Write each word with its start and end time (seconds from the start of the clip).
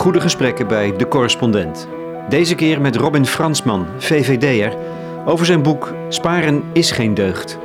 Goede 0.00 0.20
gesprekken 0.20 0.68
bij 0.68 0.96
De 0.96 1.08
Correspondent. 1.08 1.88
Deze 2.28 2.54
keer 2.54 2.80
met 2.80 2.96
Robin 2.96 3.26
Fransman, 3.26 3.86
VVD'er, 3.98 4.76
over 5.26 5.46
zijn 5.46 5.62
boek 5.62 5.94
Sparen 6.08 6.62
is 6.72 6.90
geen 6.90 7.14
deugd. 7.14 7.58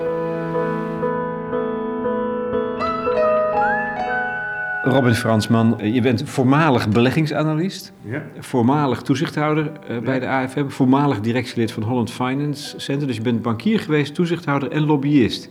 Robin 4.84 5.16
Fransman, 5.16 5.76
je 5.94 6.02
bent 6.02 6.30
voormalig 6.30 6.90
beleggingsanalist, 6.90 7.94
Ja. 8.02 8.24
voormalig 8.40 9.02
toezichthouder 9.02 9.72
eh, 9.88 10.00
bij 10.00 10.20
de 10.20 10.28
AFM, 10.28 10.68
voormalig 10.68 11.20
directielid 11.20 11.72
van 11.72 11.84
Holland 11.84 12.12
Finance 12.12 12.80
Center. 12.80 13.08
Dus 13.08 13.16
je 13.16 13.22
bent 13.22 13.42
bankier 13.42 13.80
geweest, 13.80 14.16
toezichthouder 14.16 14.72
en 14.72 14.86
lobbyist. 14.86 15.44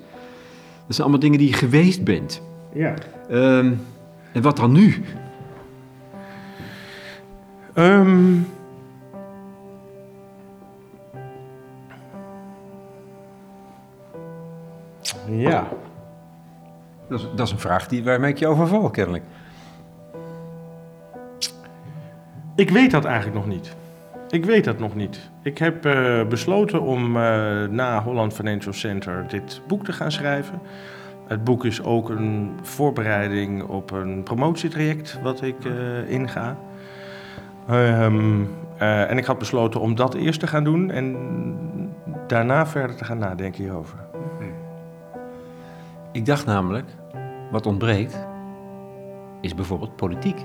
Dat 0.87 0.95
zijn 0.97 1.01
allemaal 1.01 1.21
dingen 1.21 1.39
die 1.39 1.49
je 1.49 1.55
geweest 1.55 2.05
bent. 2.05 2.43
Ja. 2.75 2.95
Ehm, 3.31 3.73
en 4.33 4.43
wat 4.43 4.57
dan 4.57 4.73
nu? 4.73 5.03
Ehm. 7.75 8.39
ja. 15.29 15.69
Dat 17.09 17.19
is, 17.19 17.27
dat 17.35 17.47
is 17.47 17.53
een 17.53 17.59
vraag 17.59 17.89
die, 17.89 18.05
waarmee 18.05 18.31
ik 18.31 18.39
je 18.39 18.47
overval, 18.47 18.91
kennelijk. 18.91 19.25
Ik 22.57 22.71
weet 22.71 22.91
dat 22.91 23.05
eigenlijk 23.05 23.37
nog 23.37 23.47
niet. 23.47 23.77
Ik 24.29 24.45
weet 24.45 24.65
dat 24.65 24.79
nog 24.79 24.95
niet. 24.95 25.31
Ik 25.43 25.59
heb 25.59 25.85
eh, 25.85 26.27
besloten 26.29 26.81
om 26.81 27.17
eh, 27.17 27.23
na 27.65 28.03
Holland 28.03 28.35
Financial 28.35 28.73
Center 28.73 29.25
dit 29.29 29.61
boek 29.67 29.85
te 29.85 29.93
gaan 29.93 30.13
schrijven. 30.13 30.61
Het 31.27 31.45
boek 31.45 31.65
is 31.65 31.83
ook 31.83 32.09
een 32.09 32.51
voorbereiding 32.63 33.63
op 33.63 33.91
een 33.91 34.23
promotietraject 34.23 35.19
wat 35.23 35.43
ik 35.43 35.65
eh, 35.65 36.11
inga. 36.11 36.57
Ehm, 37.69 38.43
eh, 38.79 39.11
en 39.11 39.19
ik 39.19 39.25
had 39.25 39.39
besloten 39.39 39.81
om 39.81 39.95
dat 39.95 40.15
eerst 40.15 40.41
te 40.41 40.47
gaan 40.47 40.65
doen 40.65 40.91
en 40.91 41.17
daarna 42.27 42.67
verder 42.67 42.97
te 42.97 43.05
gaan 43.05 43.19
nadenken 43.19 43.63
hierover. 43.63 43.99
Ik 46.13 46.27
dacht 46.27 46.47
namelijk, 46.47 46.87
wat 47.51 47.67
ontbreekt, 47.67 48.27
is 49.41 49.55
bijvoorbeeld 49.55 49.97
politiek. 49.97 50.45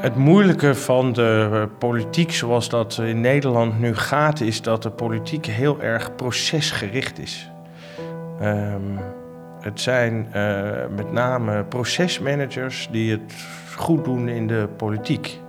Het 0.00 0.16
moeilijke 0.16 0.74
van 0.74 1.12
de 1.12 1.48
eh, 1.52 1.62
politiek 1.78 2.32
zoals 2.32 2.68
dat 2.68 2.98
in 2.98 3.20
Nederland 3.20 3.78
nu 3.78 3.94
gaat, 3.94 4.40
is 4.40 4.62
dat 4.62 4.82
de 4.82 4.90
politiek 4.90 5.46
heel 5.46 5.80
erg 5.80 6.14
procesgericht 6.14 7.18
is. 7.18 7.50
Ehm, 8.40 8.98
het 9.60 9.80
zijn 9.80 10.28
eh, 10.32 10.86
met 10.96 11.12
name 11.12 11.64
procesmanagers 11.64 12.88
die 12.90 13.10
het 13.10 13.34
goed 13.76 14.04
doen 14.04 14.28
in 14.28 14.46
de 14.46 14.68
politiek. 14.76 15.40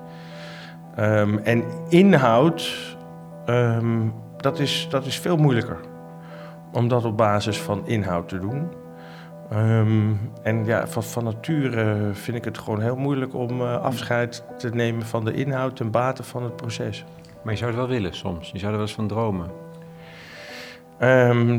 Ehm, 0.96 1.38
en 1.38 1.64
inhoud, 1.90 2.96
ehm, 3.46 4.08
dat, 4.38 4.60
is, 4.60 4.88
dat 4.90 5.06
is 5.06 5.20
veel 5.20 5.38
moeilijker 5.38 5.78
om 6.72 6.88
dat 6.88 7.06
op 7.06 7.18
basis 7.18 7.58
van 7.62 7.88
inhoud 7.88 8.30
te 8.30 8.40
doen. 8.40 8.68
Ehm, 9.50 10.12
en 10.44 10.66
ja, 10.66 10.88
van, 10.88 11.04
van 11.04 11.24
nature 11.24 12.10
vind 12.14 12.38
ik 12.38 12.46
het 12.46 12.58
gewoon 12.58 12.82
heel 12.82 12.96
moeilijk 12.96 13.34
om 13.34 13.62
eh, 13.62 13.82
afscheid 13.82 14.44
te 14.58 14.70
nemen 14.70 15.06
van 15.06 15.26
de 15.26 15.34
inhoud 15.34 15.76
ten 15.76 15.92
bate 15.92 16.24
van 16.24 16.44
het 16.44 16.56
proces. 16.56 17.06
Maar 17.42 17.54
je 17.54 17.60
zou 17.60 17.72
het 17.72 17.80
wel 17.80 17.90
willen 17.90 18.16
soms. 18.16 18.52
Je 18.52 18.58
zou 18.58 18.72
er 18.72 18.78
wel 18.78 18.88
eens 18.88 18.96
van 18.96 19.08
dromen. 19.08 19.52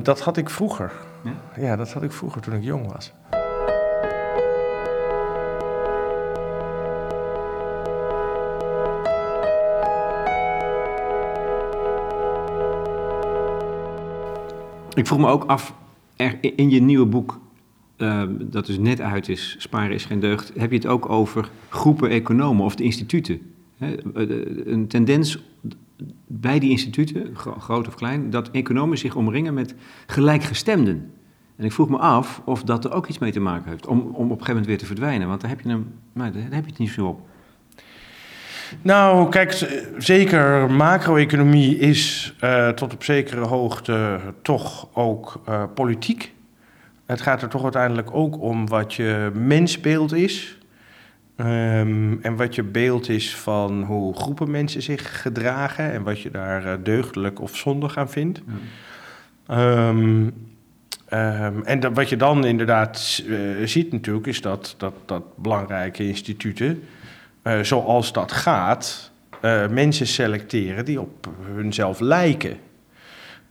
Dat 0.03 0.21
had 0.21 0.37
ik 0.37 0.51
vroeger. 0.51 0.93
Ja? 1.25 1.63
Ja, 1.63 1.77
dat 1.77 1.93
had 1.93 2.03
ik 2.03 2.13
vroeger 2.13 2.41
toen 2.41 2.55
ik 2.55 2.63
jong 2.63 2.93
was. 2.93 3.13
Ik 14.95 15.07
vroeg 15.07 15.19
me 15.19 15.27
ook 15.27 15.45
af, 15.45 15.75
er, 16.17 16.39
in 16.57 16.71
je 16.71 16.81
nieuwe 16.81 17.07
boek, 17.07 17.41
eh, 17.97 18.23
dat 18.41 18.67
dus 18.67 18.79
net 18.79 19.01
uit 19.01 19.29
is, 19.29 19.57
Sparen 19.59 19.95
is 19.95 20.05
geen 20.05 20.21
deugd, 20.21 20.53
heb 20.57 20.71
je 20.71 20.77
het 20.77 20.87
ook 20.87 21.09
over 21.09 21.51
groepen 21.69 22.11
economen 22.11 22.65
of 22.65 22.77
de 22.77 22.85
instituten. 22.85 23.41
Hè, 23.77 23.95
eh, 23.95 24.73
een 24.73 24.87
tendens 24.87 25.39
bij 26.33 26.59
die 26.59 26.71
instituten, 26.71 27.31
gro- 27.35 27.59
groot 27.59 27.89
of 27.89 27.95
klein, 27.95 28.31
dat 28.31 28.51
economen 28.51 28.99
zich 28.99 29.15
omringen 29.15 29.55
met 29.55 29.75
gelijkgestemden. 30.07 31.13
En 31.57 31.65
ik 31.65 31.73
vroeg 31.73 31.89
me 31.89 31.99
af 31.99 32.43
of 32.45 32.63
dat 32.63 32.85
er 32.85 32.93
ook 32.93 33.07
iets 33.07 33.19
mee 33.19 33.33
te 33.33 33.41
maken 33.41 33.71
heeft, 33.71 33.87
om, 33.87 33.99
om 33.99 34.07
op 34.07 34.17
een 34.17 34.29
gegeven 34.29 34.47
moment 34.47 34.67
weer 34.67 34.79
te 34.79 34.87
verdwijnen. 34.87 35.29
Want 35.29 35.41
daar 35.41 35.51
heb 35.51 35.61
je, 35.61 35.69
hem, 35.69 35.93
nou, 36.13 36.33
daar 36.33 36.43
heb 36.43 36.65
je 36.65 36.71
het 36.71 36.79
niet 36.79 36.91
zo 36.91 37.07
op. 37.07 37.29
Nou, 38.83 39.29
kijk, 39.29 39.53
zeker 39.99 40.71
macro-economie 40.71 41.79
is 41.79 42.35
eh, 42.41 42.69
tot 42.69 42.93
op 42.93 43.05
zekere 43.05 43.41
hoogte 43.41 44.21
toch 44.43 44.89
ook 44.93 45.41
eh, 45.47 45.63
politiek. 45.75 46.35
Het 47.07 47.21
gaat 47.21 47.43
er 47.43 47.49
toch 47.49 47.63
uiteindelijk 47.63 48.15
ook 48.15 48.41
om 48.41 48.69
wat 48.69 48.95
je 48.95 49.31
mensbeeld 49.35 50.13
is. 50.13 50.60
Ehm, 51.41 52.17
en 52.23 52.37
wat 52.37 52.55
je 52.55 52.63
beeld 52.63 53.09
is 53.09 53.37
van 53.37 53.83
hoe 53.83 54.17
groepen 54.17 54.51
mensen 54.51 54.83
zich 54.83 55.23
gedragen 55.23 55.93
en 55.93 56.03
wat 56.03 56.21
je 56.21 56.31
daar 56.31 56.65
eh, 56.65 56.73
deugdelijk 56.83 57.41
of 57.41 57.57
zondig 57.57 57.97
aan 57.97 58.11
vindt. 58.11 58.41
Ehm, 59.47 60.31
ehm, 61.09 61.61
en 61.63 61.81
dat, 61.81 61.93
wat 61.95 62.09
je 62.09 62.17
dan 62.17 62.45
inderdaad 62.45 63.23
eh, 63.29 63.37
ziet 63.67 63.93
natuurlijk 63.93 64.27
is 64.27 64.41
dat, 64.41 64.75
dat, 64.79 64.95
dat 65.07 65.37
belangrijke 65.37 66.07
instituten, 66.07 66.83
eh, 67.43 67.61
zoals 67.61 68.13
dat 68.13 68.33
gaat, 68.33 69.09
mensen 69.71 70.07
selecteren 70.07 70.85
die 70.85 71.01
op 71.01 71.29
hunzelf 71.55 72.01
lijken. 72.01 72.57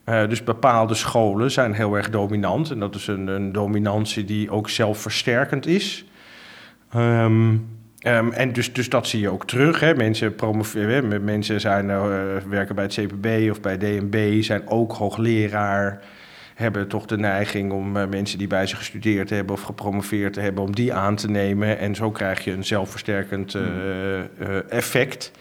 Dus 0.04 0.44
bepaalde 0.44 0.94
scholen 0.94 1.52
zijn 1.52 1.74
heel 1.74 1.96
erg 1.96 2.10
dominant 2.10 2.72
en 2.72 2.80
dat 2.80 2.96
is 2.96 3.08
een, 3.08 3.28
een 3.28 3.52
dominantie 3.52 4.26
die 4.26 4.52
ook 4.52 4.70
zelfversterkend 4.70 5.66
is. 5.66 6.06
Ehm, 8.00 8.32
en 8.32 8.54
dus, 8.54 8.74
dus 8.74 8.90
dat 8.90 9.08
zie 9.08 9.20
je 9.20 9.30
ook 9.30 9.46
terug. 9.46 9.80
Hè. 9.80 9.96
Mensen, 9.96 10.34
hè. 10.74 11.20
mensen 11.20 11.62
zijn, 11.62 11.90
eh, 11.90 12.02
werken 12.50 12.76
bij 12.76 12.84
het 12.84 12.94
CPB 12.94 13.52
of 13.52 13.62
bij 13.62 13.78
DNB, 13.78 14.44
zijn 14.44 14.68
ook 14.68 14.92
hoogleraar. 14.94 16.04
Hebben 16.56 16.88
toch 16.88 17.06
de 17.06 17.18
neiging 17.18 17.72
om 17.72 17.98
eh, 17.98 18.08
mensen 18.08 18.38
die 18.38 18.48
bij 18.48 18.68
ze 18.68 18.76
gestudeerd 18.76 19.30
hebben 19.30 19.56
of 19.56 19.62
gepromoveerd 19.62 20.34
te 20.34 20.40
hebben, 20.40 20.64
om 20.64 20.76
die 20.76 20.94
aan 20.94 21.16
te 21.16 21.30
nemen. 21.30 21.78
En 21.78 21.96
zo 21.96 22.12
krijg 22.12 22.44
je 22.44 22.52
een 22.52 22.66
zelfversterkend 22.66 23.56
eh, 23.56 24.20
eh, 24.20 24.26
effect. 24.70 25.32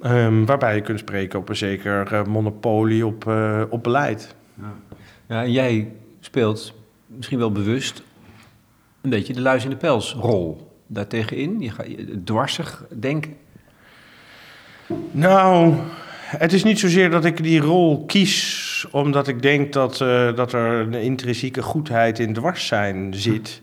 Ehm, 0.00 0.44
waarbij 0.44 0.74
je 0.74 0.80
kunt 0.80 0.98
spreken 0.98 1.38
op 1.38 1.48
een 1.48 1.56
zeker 1.56 2.12
eh, 2.12 2.24
monopolie 2.24 3.06
op, 3.06 3.26
eh, 3.26 3.62
op 3.68 3.82
beleid. 3.82 4.34
Ja, 5.28 5.42
en 5.42 5.52
jij 5.52 5.92
speelt 6.20 6.74
misschien 7.06 7.38
wel 7.38 7.52
bewust 7.52 8.02
een 9.00 9.10
beetje 9.10 9.32
de 9.32 9.40
luis 9.40 9.64
in 9.64 9.70
de 9.70 9.76
pels 9.76 10.12
rol 10.12 10.65
daartegenin. 10.86 11.60
Je 11.60 11.70
gaat 11.70 11.86
dwarsig 12.24 12.84
denken. 13.00 13.36
Nou, 15.10 15.74
het 16.26 16.52
is 16.52 16.64
niet 16.64 16.78
zozeer 16.78 17.10
dat 17.10 17.24
ik 17.24 17.42
die 17.42 17.60
rol 17.60 18.04
kies 18.04 18.64
omdat 18.90 19.28
ik 19.28 19.42
denk 19.42 19.72
dat, 19.72 20.00
eh, 20.00 20.34
dat 20.34 20.52
er 20.52 20.70
een 20.70 20.94
intrinsieke 20.94 21.62
goedheid 21.62 22.18
in 22.18 22.32
dwars 22.32 22.66
zijn 22.66 23.14
zit. 23.14 23.62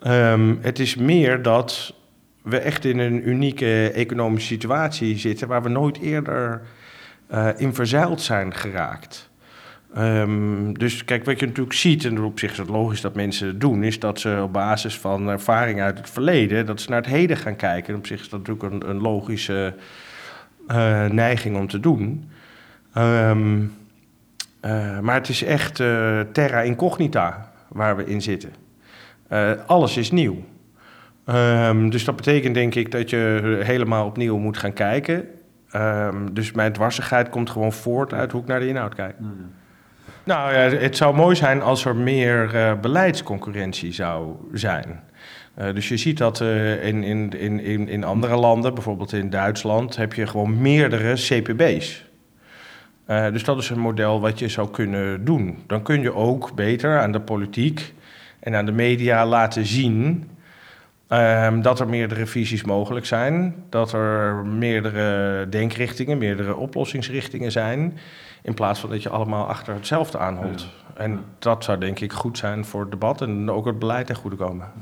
Ehm, 0.00 0.54
het 0.60 0.78
is 0.78 0.96
meer 0.96 1.42
dat 1.42 1.94
we 2.42 2.58
echt 2.58 2.84
in 2.84 2.98
een 2.98 3.28
unieke 3.28 3.90
economische 3.90 4.52
situatie 4.54 5.18
zitten 5.18 5.48
waar 5.48 5.62
we 5.62 5.68
nooit 5.68 5.98
eerder 6.00 6.62
eh, 7.26 7.48
in 7.56 7.74
verzeild 7.74 8.20
zijn 8.20 8.54
geraakt. 8.54 9.30
Ehm, 9.94 10.72
dus 10.72 11.04
kijk, 11.04 11.24
wat 11.24 11.40
je 11.40 11.46
natuurlijk 11.46 11.76
ziet, 11.76 12.04
en 12.04 12.22
op 12.22 12.38
zich 12.38 12.50
is 12.50 12.58
het 12.58 12.68
logisch 12.68 13.00
dat 13.00 13.14
mensen 13.14 13.58
doen, 13.58 13.82
is 13.82 13.98
dat 13.98 14.20
ze 14.20 14.40
op 14.42 14.52
basis 14.52 14.98
van 14.98 15.28
ervaring 15.28 15.80
uit 15.80 15.98
het 15.98 16.10
verleden, 16.10 16.66
dat 16.66 16.80
ze 16.80 16.90
naar 16.90 17.00
het 17.00 17.10
heden 17.10 17.36
gaan 17.36 17.56
kijken. 17.56 17.92
En 17.92 17.98
op 17.98 18.06
zich 18.06 18.20
is 18.20 18.28
dat 18.28 18.46
natuurlijk 18.46 18.72
een, 18.72 18.90
een 18.90 19.00
logische 19.00 19.74
eh, 20.66 21.04
neiging 21.04 21.56
om 21.56 21.68
te 21.68 21.80
doen. 21.80 22.30
Ehm, 22.92 23.62
eh, 24.60 24.98
maar 24.98 25.14
het 25.14 25.28
is 25.28 25.42
echt 25.42 25.80
eh, 25.80 26.20
terra 26.20 26.60
incognita 26.60 27.52
waar 27.68 27.96
we 27.96 28.04
in 28.04 28.22
zitten. 28.22 28.50
Alles 29.66 29.96
is 29.96 30.10
nieuw. 30.10 30.44
Ehm, 31.24 31.88
dus 31.88 32.04
dat 32.04 32.16
betekent 32.16 32.54
denk 32.54 32.74
ik 32.74 32.90
dat 32.90 33.10
je 33.10 33.60
helemaal 33.62 34.06
opnieuw 34.06 34.38
moet 34.38 34.58
gaan 34.58 34.72
kijken. 34.72 35.28
Dus 36.32 36.52
mijn 36.52 36.72
dwarsigheid 36.72 37.28
komt 37.28 37.50
gewoon 37.50 37.72
voort 37.72 38.12
uit 38.12 38.32
hoe 38.32 38.40
ik 38.40 38.46
naar 38.46 38.60
de 38.60 38.68
inhoud 38.68 38.94
kijk. 38.94 39.16
Nou 40.24 40.52
het 40.54 40.96
zou 40.96 41.14
mooi 41.14 41.36
zijn 41.36 41.62
als 41.62 41.84
er 41.84 41.96
meer 41.96 42.54
eh, 42.54 42.80
beleidsconcurrentie 42.80 43.92
zou 43.92 44.34
zijn. 44.52 45.02
Eh, 45.54 45.74
dus 45.74 45.88
je 45.88 45.96
ziet 45.96 46.18
dat 46.18 46.40
eh, 46.40 46.84
in, 46.86 47.02
in, 47.02 47.32
in, 47.62 47.88
in, 47.88 48.04
andere 48.04 48.36
landen, 48.36 48.74
bijvoorbeeld 48.74 49.12
in 49.12 49.30
Duitsland, 49.30 49.96
heb 49.96 50.12
je 50.12 50.26
gewoon 50.26 50.60
meerdere 50.60 51.14
CPB's. 51.14 52.04
Dus 53.06 53.44
dat 53.44 53.58
is 53.58 53.70
een 53.70 53.80
model 53.80 54.20
wat 54.20 54.38
je 54.38 54.48
zou 54.48 54.70
kunnen 54.70 55.24
doen. 55.24 55.62
Dan 55.66 55.82
kun 55.82 56.00
je 56.00 56.14
ook 56.14 56.54
beter 56.54 57.00
aan 57.00 57.12
de 57.12 57.20
politiek 57.20 57.92
en 58.40 58.54
aan 58.54 58.66
de 58.66 58.72
media 58.72 59.26
laten 59.26 59.66
zien 59.66 60.28
Ehm, 61.08 61.60
dat 61.60 61.80
er 61.80 61.88
meerdere 61.88 62.26
visies 62.26 62.64
mogelijk 62.64 63.06
zijn. 63.06 63.54
Dat 63.68 63.92
er 63.92 64.34
meerdere 64.46 65.48
denkrichtingen, 65.48 66.18
meerdere 66.18 66.56
oplossingsrichtingen 66.56 67.52
zijn. 67.52 67.98
In 68.44 68.54
plaats 68.54 68.80
van 68.80 68.90
dat 68.90 69.02
je 69.02 69.08
allemaal 69.08 69.46
achter 69.46 69.74
hetzelfde 69.74 70.18
aanholt. 70.18 70.66
En 70.94 71.24
dat 71.38 71.64
zou 71.64 71.78
denk 71.78 72.00
ik 72.00 72.12
goed 72.12 72.38
zijn 72.38 72.64
voor 72.64 72.80
het 72.80 72.90
debat 72.90 73.20
en 73.20 73.50
ook 73.50 73.66
het 73.66 73.78
beleid 73.78 74.06
ten 74.06 74.16
goede 74.16 74.36
komen. 74.36 74.72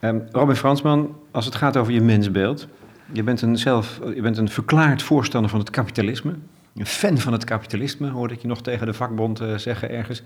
Um, 0.00 0.26
Robin 0.32 0.56
Fransman, 0.56 1.16
als 1.30 1.44
het 1.44 1.54
gaat 1.54 1.76
over 1.76 1.92
je 1.92 2.00
mensbeeld. 2.00 2.66
Je 3.12 3.22
bent 3.22 3.42
een, 3.42 3.58
zelf, 3.58 4.00
je 4.14 4.20
bent 4.20 4.38
een 4.38 4.48
verklaard 4.48 5.02
voorstander 5.02 5.50
van 5.50 5.58
het 5.58 5.70
kapitalisme. 5.70 6.34
Een 6.76 6.86
fan 6.86 7.18
van 7.18 7.32
het 7.32 7.44
kapitalisme, 7.44 8.10
hoorde 8.10 8.34
ik 8.34 8.40
je 8.40 8.48
nog 8.48 8.62
tegen 8.62 8.86
de 8.86 8.94
vakbond 8.94 9.40
uh, 9.40 9.56
zeggen 9.56 9.90
ergens. 9.90 10.22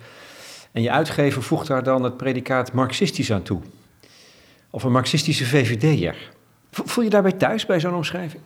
En 0.72 0.82
je 0.82 0.90
uitgever 0.90 1.42
voegt 1.42 1.66
daar 1.66 1.82
dan 1.82 2.02
het 2.02 2.16
predicaat 2.16 2.72
marxistisch 2.72 3.32
aan 3.32 3.42
toe. 3.42 3.60
Of 4.70 4.82
een 4.82 4.92
marxistische 4.92 5.46
VVD'er. 5.46 6.16
Voel 6.70 7.04
je 7.04 7.10
daarbij 7.10 7.32
thuis 7.32 7.66
bij 7.66 7.80
zo'n 7.80 7.94
omschrijving? 7.94 8.42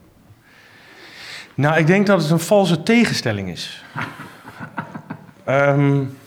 Nou, 1.54 1.78
ik 1.78 1.86
denk 1.86 2.06
dat 2.06 2.22
het 2.22 2.30
een 2.30 2.40
valse 2.40 2.82
tegenstelling 2.82 3.48
is. 3.48 3.84
Um, 5.48 6.18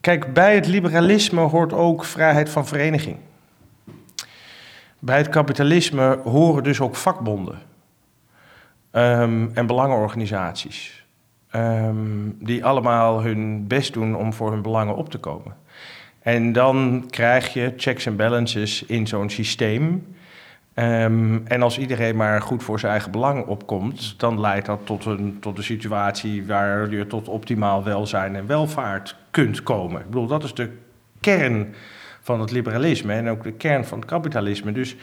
kijk, 0.00 0.32
bij 0.32 0.54
het 0.54 0.66
liberalisme 0.66 1.40
hoort 1.40 1.72
ook 1.72 2.04
vrijheid 2.04 2.50
van 2.50 2.66
vereniging. 2.66 3.16
Bij 4.98 5.16
het 5.16 5.28
kapitalisme 5.28 6.18
horen 6.24 6.62
dus 6.62 6.80
ook 6.80 6.96
vakbonden 6.96 7.58
um, 8.92 9.50
en 9.54 9.66
belangenorganisaties. 9.66 11.04
Um, 11.54 12.36
die 12.40 12.64
allemaal 12.64 13.22
hun 13.22 13.66
best 13.66 13.92
doen 13.92 14.16
om 14.16 14.32
voor 14.32 14.50
hun 14.50 14.62
belangen 14.62 14.96
op 14.96 15.10
te 15.10 15.18
komen. 15.18 15.56
En 16.22 16.52
dan 16.52 17.04
krijg 17.10 17.52
je 17.52 17.72
checks 17.76 18.06
en 18.06 18.16
balances 18.16 18.82
in 18.82 19.06
zo'n 19.06 19.30
systeem. 19.30 20.06
Um, 20.80 21.42
en 21.46 21.62
als 21.62 21.78
iedereen 21.78 22.16
maar 22.16 22.42
goed 22.42 22.62
voor 22.62 22.80
zijn 22.80 22.92
eigen 22.92 23.10
belang 23.10 23.46
opkomt, 23.46 24.14
dan 24.16 24.40
leidt 24.40 24.66
dat 24.66 24.80
tot 24.84 25.04
een, 25.04 25.36
tot 25.40 25.58
een 25.58 25.64
situatie 25.64 26.46
waar 26.46 26.90
je 26.90 27.06
tot 27.06 27.28
optimaal 27.28 27.84
welzijn 27.84 28.36
en 28.36 28.46
welvaart 28.46 29.16
kunt 29.30 29.62
komen. 29.62 30.00
Ik 30.00 30.06
bedoel, 30.06 30.26
dat 30.26 30.44
is 30.44 30.54
de 30.54 30.70
kern 31.20 31.74
van 32.20 32.40
het 32.40 32.50
liberalisme 32.50 33.12
en 33.12 33.28
ook 33.28 33.42
de 33.42 33.52
kern 33.52 33.84
van 33.84 33.98
het 33.98 34.08
kapitalisme. 34.08 34.72
Dus, 34.72 34.96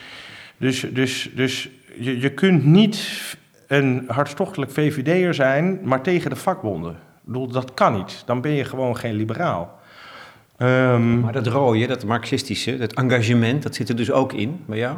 dus, 0.58 0.88
dus, 0.94 1.32
dus 1.36 1.70
je, 2.00 2.20
je 2.20 2.30
kunt 2.30 2.66
niet 2.66 3.38
een 3.68 4.04
hartstochtelijk 4.08 4.72
VVD'er 4.72 5.34
zijn, 5.34 5.80
maar 5.84 6.02
tegen 6.02 6.30
de 6.30 6.36
vakbonden. 6.36 6.92
Ik 6.92 7.24
bedoel, 7.24 7.48
dat 7.48 7.74
kan 7.74 7.94
niet. 7.94 8.24
Dan 8.26 8.42
ben 8.42 8.52
je 8.52 8.66
gewoon 8.66 8.98
geen 8.98 9.16
liberaal. 9.16 9.80
Um, 10.58 11.20
maar 11.20 11.34
dat 11.34 11.48
rode, 11.48 11.88
dat 11.88 12.06
marxistische, 12.06 12.78
dat 12.78 12.94
engagement, 12.94 13.64
dat 13.64 13.76
zit 13.76 13.90
er 13.90 13.96
dus 13.96 14.12
ook 14.12 14.34
in 14.34 14.64
bij 14.66 14.78
jou? 14.78 14.98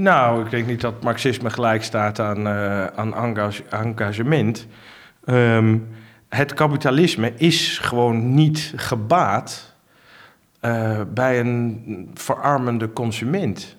Nou, 0.00 0.44
ik 0.44 0.50
denk 0.50 0.66
niet 0.66 0.80
dat 0.80 1.02
marxisme 1.02 1.50
gelijk 1.50 1.82
staat 1.82 2.20
aan, 2.20 2.46
uh, 2.46 2.86
aan 2.86 3.14
engage, 3.14 3.62
engagement. 3.70 4.66
Um, 5.24 5.88
het 6.28 6.54
kapitalisme 6.54 7.32
is 7.36 7.78
gewoon 7.78 8.34
niet 8.34 8.72
gebaat 8.76 9.74
uh, 10.62 11.00
bij 11.14 11.40
een 11.40 12.10
verarmende 12.14 12.92
consument. 12.92 13.76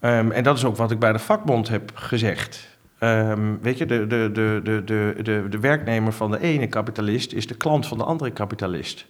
Um, 0.00 0.32
en 0.32 0.42
dat 0.42 0.56
is 0.56 0.64
ook 0.64 0.76
wat 0.76 0.90
ik 0.90 0.98
bij 0.98 1.12
de 1.12 1.18
vakbond 1.18 1.68
heb 1.68 1.90
gezegd. 1.94 2.78
Um, 3.00 3.58
weet 3.62 3.78
je, 3.78 3.86
de, 3.86 4.06
de, 4.06 4.30
de, 4.32 4.60
de, 4.84 5.14
de, 5.22 5.46
de 5.50 5.58
werknemer 5.60 6.12
van 6.12 6.30
de 6.30 6.40
ene 6.40 6.66
kapitalist 6.66 7.32
is 7.32 7.46
de 7.46 7.56
klant 7.56 7.86
van 7.86 7.98
de 7.98 8.04
andere 8.04 8.30
kapitalist. 8.30 9.06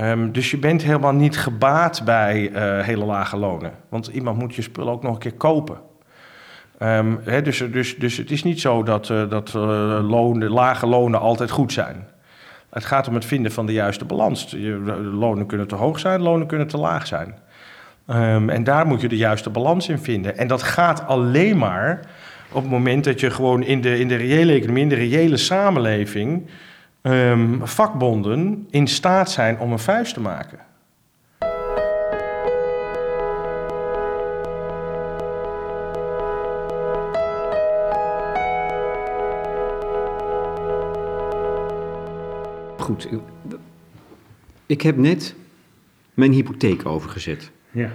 Um, 0.00 0.32
dus 0.32 0.50
je 0.50 0.58
bent 0.58 0.82
helemaal 0.82 1.14
niet 1.14 1.38
gebaat 1.38 2.02
bij 2.04 2.50
uh, 2.50 2.84
hele 2.84 3.04
lage 3.04 3.36
lonen. 3.36 3.72
Want 3.88 4.06
iemand 4.06 4.38
moet 4.38 4.54
je 4.54 4.62
spullen 4.62 4.92
ook 4.92 5.02
nog 5.02 5.12
een 5.12 5.18
keer 5.18 5.34
kopen. 5.34 5.76
Um, 6.82 7.20
hè, 7.24 7.42
dus, 7.42 7.64
dus, 7.72 7.96
dus 7.96 8.16
het 8.16 8.30
is 8.30 8.42
niet 8.42 8.60
zo 8.60 8.82
dat, 8.82 9.08
uh, 9.08 9.28
dat 9.28 9.52
lonen, 10.02 10.50
lage 10.50 10.86
lonen 10.86 11.20
altijd 11.20 11.50
goed 11.50 11.72
zijn. 11.72 12.06
Het 12.70 12.84
gaat 12.84 13.08
om 13.08 13.14
het 13.14 13.24
vinden 13.24 13.52
van 13.52 13.66
de 13.66 13.72
juiste 13.72 14.04
balans. 14.04 14.56
Lonen 15.12 15.46
kunnen 15.46 15.68
te 15.68 15.74
hoog 15.74 15.98
zijn, 15.98 16.22
lonen 16.22 16.46
kunnen 16.46 16.66
te 16.66 16.78
laag 16.78 17.06
zijn. 17.06 17.34
Um, 18.10 18.50
en 18.50 18.64
daar 18.64 18.86
moet 18.86 19.00
je 19.00 19.08
de 19.08 19.16
juiste 19.16 19.50
balans 19.50 19.88
in 19.88 19.98
vinden. 19.98 20.36
En 20.36 20.46
dat 20.46 20.62
gaat 20.62 21.06
alleen 21.06 21.58
maar 21.58 22.00
op 22.52 22.62
het 22.62 22.70
moment 22.70 23.04
dat 23.04 23.20
je 23.20 23.30
gewoon 23.30 23.62
in 23.62 23.80
de, 23.80 23.98
in 23.98 24.08
de 24.08 24.16
reële 24.16 24.52
economie, 24.52 24.82
in 24.82 24.88
de 24.88 24.94
reële 24.94 25.36
samenleving, 25.36 26.46
um, 27.06 27.66
vakbonden 27.66 28.66
in 28.70 28.86
staat 28.86 29.30
zijn 29.30 29.58
om 29.58 29.72
een 29.72 29.78
vuist 29.78 30.14
te 30.14 30.20
maken. 30.20 30.58
Goed, 42.78 43.08
ik 44.66 44.82
heb 44.82 44.96
net 44.96 45.34
mijn 46.14 46.32
hypotheek 46.32 46.86
overgezet. 46.86 47.50
Ja. 47.70 47.90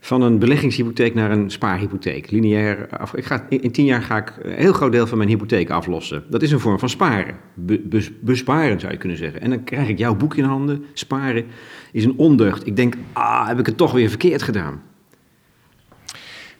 Van 0.00 0.22
een 0.22 0.38
beleggingshypotheek 0.38 1.14
naar 1.14 1.30
een 1.30 1.50
spaarhypotheek. 1.50 2.30
Lineair 2.30 2.88
af, 2.98 3.14
ik 3.14 3.24
ga, 3.24 3.46
in 3.48 3.70
tien 3.70 3.84
jaar 3.84 4.02
ga 4.02 4.16
ik 4.16 4.32
een 4.42 4.52
heel 4.52 4.72
groot 4.72 4.92
deel 4.92 5.06
van 5.06 5.18
mijn 5.18 5.30
hypotheek 5.30 5.70
aflossen. 5.70 6.24
Dat 6.28 6.42
is 6.42 6.52
een 6.52 6.60
vorm 6.60 6.78
van 6.78 6.88
sparen. 6.88 7.36
Be, 7.54 7.78
bes, 7.78 8.10
besparen 8.20 8.80
zou 8.80 8.92
je 8.92 8.98
kunnen 8.98 9.18
zeggen. 9.18 9.40
En 9.40 9.50
dan 9.50 9.64
krijg 9.64 9.88
ik 9.88 9.98
jouw 9.98 10.14
boek 10.14 10.36
in 10.36 10.44
handen. 10.44 10.84
Sparen 10.92 11.46
is 11.92 12.04
een 12.04 12.14
ondeugd. 12.16 12.66
Ik 12.66 12.76
denk, 12.76 12.94
ah, 13.12 13.46
heb 13.46 13.58
ik 13.58 13.66
het 13.66 13.76
toch 13.76 13.92
weer 13.92 14.08
verkeerd 14.08 14.42
gedaan? 14.42 14.82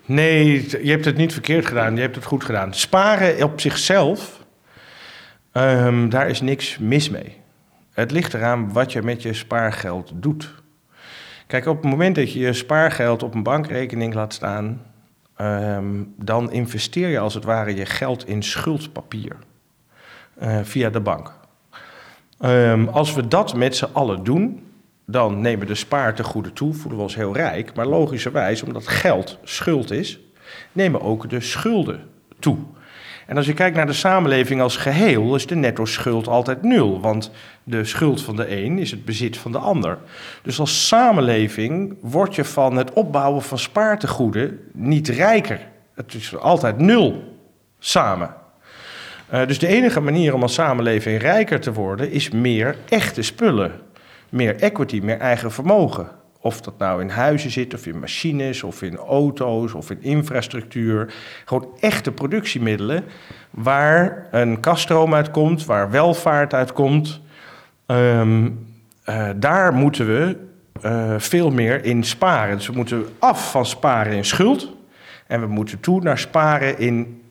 Nee, 0.07 0.67
je 0.83 0.91
hebt 0.91 1.05
het 1.05 1.17
niet 1.17 1.33
verkeerd 1.33 1.67
gedaan. 1.67 1.95
Je 1.95 2.01
hebt 2.01 2.15
het 2.15 2.25
goed 2.25 2.45
gedaan. 2.45 2.75
Sparen 2.75 3.45
op 3.45 3.61
zichzelf, 3.61 4.45
um, 5.53 6.09
daar 6.09 6.29
is 6.29 6.41
niks 6.41 6.79
mis 6.79 7.11
mee. 7.11 7.37
Het 7.93 8.11
ligt 8.11 8.35
eraan 8.35 8.73
wat 8.73 8.93
je 8.93 9.03
met 9.03 9.23
je 9.23 9.33
spaargeld 9.33 10.13
doet. 10.15 10.60
Kijk, 11.51 11.67
op 11.67 11.83
het 11.83 11.91
moment 11.91 12.15
dat 12.15 12.33
je 12.33 12.39
je 12.39 12.53
spaargeld 12.53 13.23
op 13.23 13.35
een 13.35 13.43
bankrekening 13.43 14.15
laat 14.15 14.35
staan, 14.35 14.83
um, 15.41 16.15
dan 16.17 16.53
investeer 16.53 17.09
je 17.09 17.19
als 17.19 17.35
het 17.35 17.45
ware 17.45 17.75
je 17.75 17.87
geld 17.87 18.29
in 18.29 18.43
schuldpapier 18.43 19.37
uh, 20.43 20.59
via 20.63 20.91
de 20.91 21.01
bank. 21.01 21.33
Um, 22.45 22.89
als 22.89 23.15
we 23.15 23.29
dat 23.29 23.55
met 23.55 23.77
z'n 23.77 23.89
allen 23.93 24.25
doen, 24.25 24.67
dan 25.07 25.41
nemen 25.41 25.67
de 25.67 25.75
spaartegoeden 25.75 26.53
toe, 26.53 26.75
voelen 26.75 26.97
we 26.97 27.03
ons 27.03 27.15
heel 27.15 27.35
rijk. 27.35 27.75
Maar 27.75 27.87
logischerwijs, 27.87 28.63
omdat 28.63 28.89
geld 28.89 29.39
schuld 29.43 29.91
is, 29.91 30.21
nemen 30.73 31.01
ook 31.01 31.31
de 31.31 31.41
schulden 31.41 32.01
toe. 32.39 32.59
En 33.31 33.37
als 33.37 33.47
je 33.47 33.55
kijkt 33.55 33.77
naar 33.77 33.87
de 33.87 33.93
samenleving 33.93 34.61
als 34.61 34.77
geheel, 34.77 35.35
is 35.35 35.47
de 35.47 35.55
netto 35.55 35.85
schuld 35.85 36.29
altijd 36.29 36.63
nul. 36.63 37.01
Want 37.01 37.31
de 37.65 37.85
schuld 37.85 38.23
van 38.23 38.37
de 38.37 38.57
een 38.57 38.79
is 38.79 38.91
het 38.91 39.05
bezit 39.05 39.37
van 39.37 39.53
de 39.53 39.59
ander. 39.59 39.99
Dus 40.43 40.61
als 40.61 40.87
samenleving 40.87 41.97
word 42.01 42.35
je 42.35 42.45
van 42.45 42.77
het 42.77 42.93
opbouwen 42.93 43.43
van 43.43 43.59
spaartegoeden 43.59 44.61
niet 44.73 45.09
rijker. 45.09 45.61
Het 45.95 46.15
is 46.15 46.37
altijd 46.37 46.79
nul 46.79 47.37
samen. 47.79 48.35
Uh, 49.33 49.47
dus 49.47 49.59
de 49.59 49.67
enige 49.67 50.01
manier 50.01 50.35
om 50.35 50.43
als 50.43 50.55
samenleving 50.55 51.21
rijker 51.21 51.61
te 51.61 51.73
worden 51.73 52.11
is 52.11 52.31
meer 52.31 52.77
echte 52.89 53.23
spullen. 53.23 53.73
Meer 54.29 54.57
equity, 54.57 55.01
meer 55.03 55.19
eigen 55.19 55.53
vermogen. 55.53 56.09
Of 56.43 56.61
dat 56.61 56.79
nou 56.79 57.01
in 57.01 57.09
huizen 57.09 57.51
zit, 57.51 57.75
of 57.75 57.87
in 57.87 57.99
machines, 57.99 58.63
of 58.63 58.83
in 58.83 58.97
auto's, 58.97 59.73
of 59.73 59.91
in 59.91 60.03
infrastructuur. 60.03 61.13
Gewoon 61.45 61.69
echte 61.81 62.13
productiemiddelen 62.13 63.05
waar 63.51 64.29
een 64.31 64.61
kaststroom 64.61 65.15
uitkomt, 65.15 65.65
waar 65.65 65.91
welvaart 65.91 66.55
uitkomt. 66.55 67.21
Um, 67.87 68.69
uh, 69.09 69.29
daar 69.37 69.73
moeten 69.73 70.07
we 70.07 70.37
uh, 70.85 71.15
veel 71.19 71.51
meer 71.51 71.85
in 71.85 72.05
sparen. 72.05 72.57
Dus 72.57 72.67
we 72.67 72.73
moeten 72.73 73.07
af 73.19 73.51
van 73.51 73.67
sparen 73.67 74.13
in 74.13 74.25
schuld. 74.25 74.73
En 75.27 75.41
we 75.41 75.47
moeten 75.47 75.81
toe 75.81 76.03
naar 76.03 76.19
sparen 76.19 76.79
in 76.79 77.23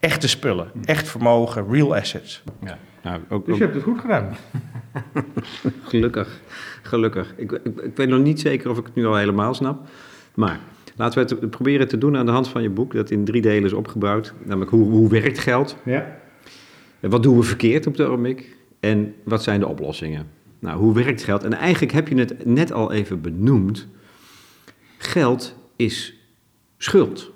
echte 0.00 0.28
spullen. 0.28 0.70
Echt 0.84 1.08
vermogen, 1.08 1.70
real 1.70 1.96
assets. 1.96 2.42
Ja. 2.64 2.78
Nou, 3.04 3.20
ook, 3.28 3.46
dus 3.46 3.56
je 3.56 3.62
hebt 3.62 3.74
het 3.74 3.84
goed 3.84 4.00
gedaan. 4.00 4.36
Gelukkig, 5.82 6.40
gelukkig. 6.82 7.34
Ik, 7.36 7.52
ik, 7.52 7.80
ik, 7.80 7.96
weet 7.96 8.08
nog 8.08 8.20
niet 8.20 8.40
zeker 8.40 8.70
of 8.70 8.78
ik 8.78 8.84
het 8.84 8.94
nu 8.94 9.06
al 9.06 9.16
helemaal 9.16 9.54
snap. 9.54 9.88
Maar 10.34 10.60
laten 10.96 11.26
we 11.26 11.34
het 11.40 11.50
proberen 11.50 11.88
te 11.88 11.98
doen 11.98 12.16
aan 12.16 12.26
de 12.26 12.32
hand 12.32 12.48
van 12.48 12.62
je 12.62 12.70
boek, 12.70 12.92
dat 12.92 13.10
in 13.10 13.24
drie 13.24 13.42
delen 13.42 13.64
is 13.64 13.72
opgebouwd. 13.72 14.34
Namelijk 14.42 14.70
hoe, 14.70 14.90
hoe 14.90 15.08
werkt 15.08 15.38
geld? 15.38 15.76
Ja. 15.84 16.16
Wat 17.00 17.22
doen 17.22 17.36
we 17.36 17.42
verkeerd 17.42 17.86
op 17.86 17.96
de 17.96 18.04
ogenblik? 18.04 18.56
En 18.80 19.14
wat 19.24 19.42
zijn 19.42 19.60
de 19.60 19.66
oplossingen? 19.66 20.26
Nou, 20.58 20.78
hoe 20.78 20.94
werkt 20.94 21.22
geld? 21.22 21.44
En 21.44 21.52
eigenlijk 21.52 21.92
heb 21.92 22.08
je 22.08 22.14
het 22.14 22.44
net 22.44 22.72
al 22.72 22.92
even 22.92 23.20
benoemd. 23.20 23.88
Geld 24.98 25.56
is 25.76 26.14
schuld. 26.76 27.30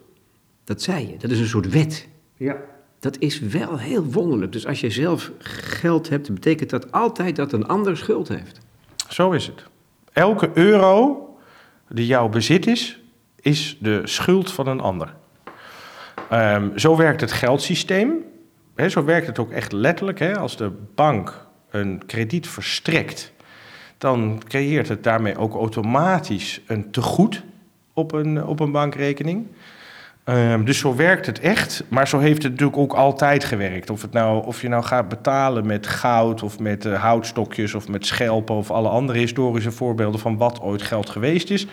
Dat 0.65 0.83
zei 0.83 1.07
je. 1.07 1.17
Dat 1.19 1.31
is 1.31 1.41
een 1.41 1.47
soort 1.47 1.69
wet. 1.69 2.09
Ja. 2.37 2.57
Dat 3.01 3.19
is 3.19 3.41
wel 3.41 3.79
heel 3.79 4.05
wonderlijk. 4.05 4.53
Dus 4.53 4.67
als 4.67 4.81
je 4.81 4.91
zelf 4.91 5.31
geld 5.39 6.09
hebt, 6.09 6.35
betekent 6.35 6.71
dat 6.71 6.93
altijd 6.93 7.37
dat 7.37 7.53
een 7.53 7.67
ander 7.67 7.97
schuld 7.97 8.29
heeft. 8.29 8.61
Zo 9.09 9.31
is 9.31 9.47
het. 9.47 9.65
Elke 10.13 10.51
euro 10.55 11.23
die 11.89 12.07
jouw 12.07 12.29
bezit 12.29 12.67
is, 12.67 13.01
is 13.41 13.77
de 13.81 14.01
schuld 14.05 14.53
van 14.53 14.67
een 14.67 14.81
ander. 14.81 15.15
Ehm, 16.31 16.79
zo 16.79 16.97
werkt 16.97 17.21
het 17.21 17.33
geldsysteem. 17.33 18.25
Zo 18.89 19.05
werkt 19.05 19.27
het 19.27 19.39
ook 19.39 19.51
echt 19.51 19.73
letterlijk. 19.73 20.37
Als 20.37 20.57
de 20.57 20.71
bank 20.95 21.47
een 21.71 22.03
krediet 22.07 22.49
verstrekt, 22.49 23.33
dan 23.99 24.43
creëert 24.49 24.89
het 24.89 25.03
daarmee 25.03 25.37
ook 25.37 25.55
automatisch 25.55 26.61
een 26.67 26.91
tegoed 26.91 27.43
op 27.93 28.13
een, 28.13 28.45
op 28.45 28.61
een 28.61 28.73
bankrekening. 28.73 29.47
Ehm, 30.29 30.65
dus 30.65 30.79
zo 30.79 30.95
werkt 30.95 31.27
het 31.27 31.41
echt, 31.41 31.85
maar 31.89 32.09
zo 32.09 32.19
heeft 32.19 32.43
het 32.43 32.53
natuurlijk 32.53 32.79
ook 32.79 32.93
altijd 32.93 33.45
gewerkt. 33.45 33.91
Of, 33.91 34.03
het 34.03 34.13
nou, 34.13 34.47
of 34.47 34.63
je 34.63 34.69
nou 34.69 34.83
gaat 34.83 35.09
betalen 35.09 35.67
met 35.67 35.87
goud 35.87 36.43
of 36.43 36.59
met 36.59 36.85
uh, 36.85 37.03
houtstokjes 37.03 37.75
of 37.75 37.89
met 37.89 38.07
schelpen 38.07 38.55
of 38.55 38.71
alle 38.71 38.89
andere 38.89 39.19
historische 39.19 39.71
voorbeelden 39.71 40.21
van 40.21 40.37
wat 40.37 40.61
ooit 40.61 40.83
geld 40.83 41.11
geweest 41.11 41.51
is. 41.51 41.67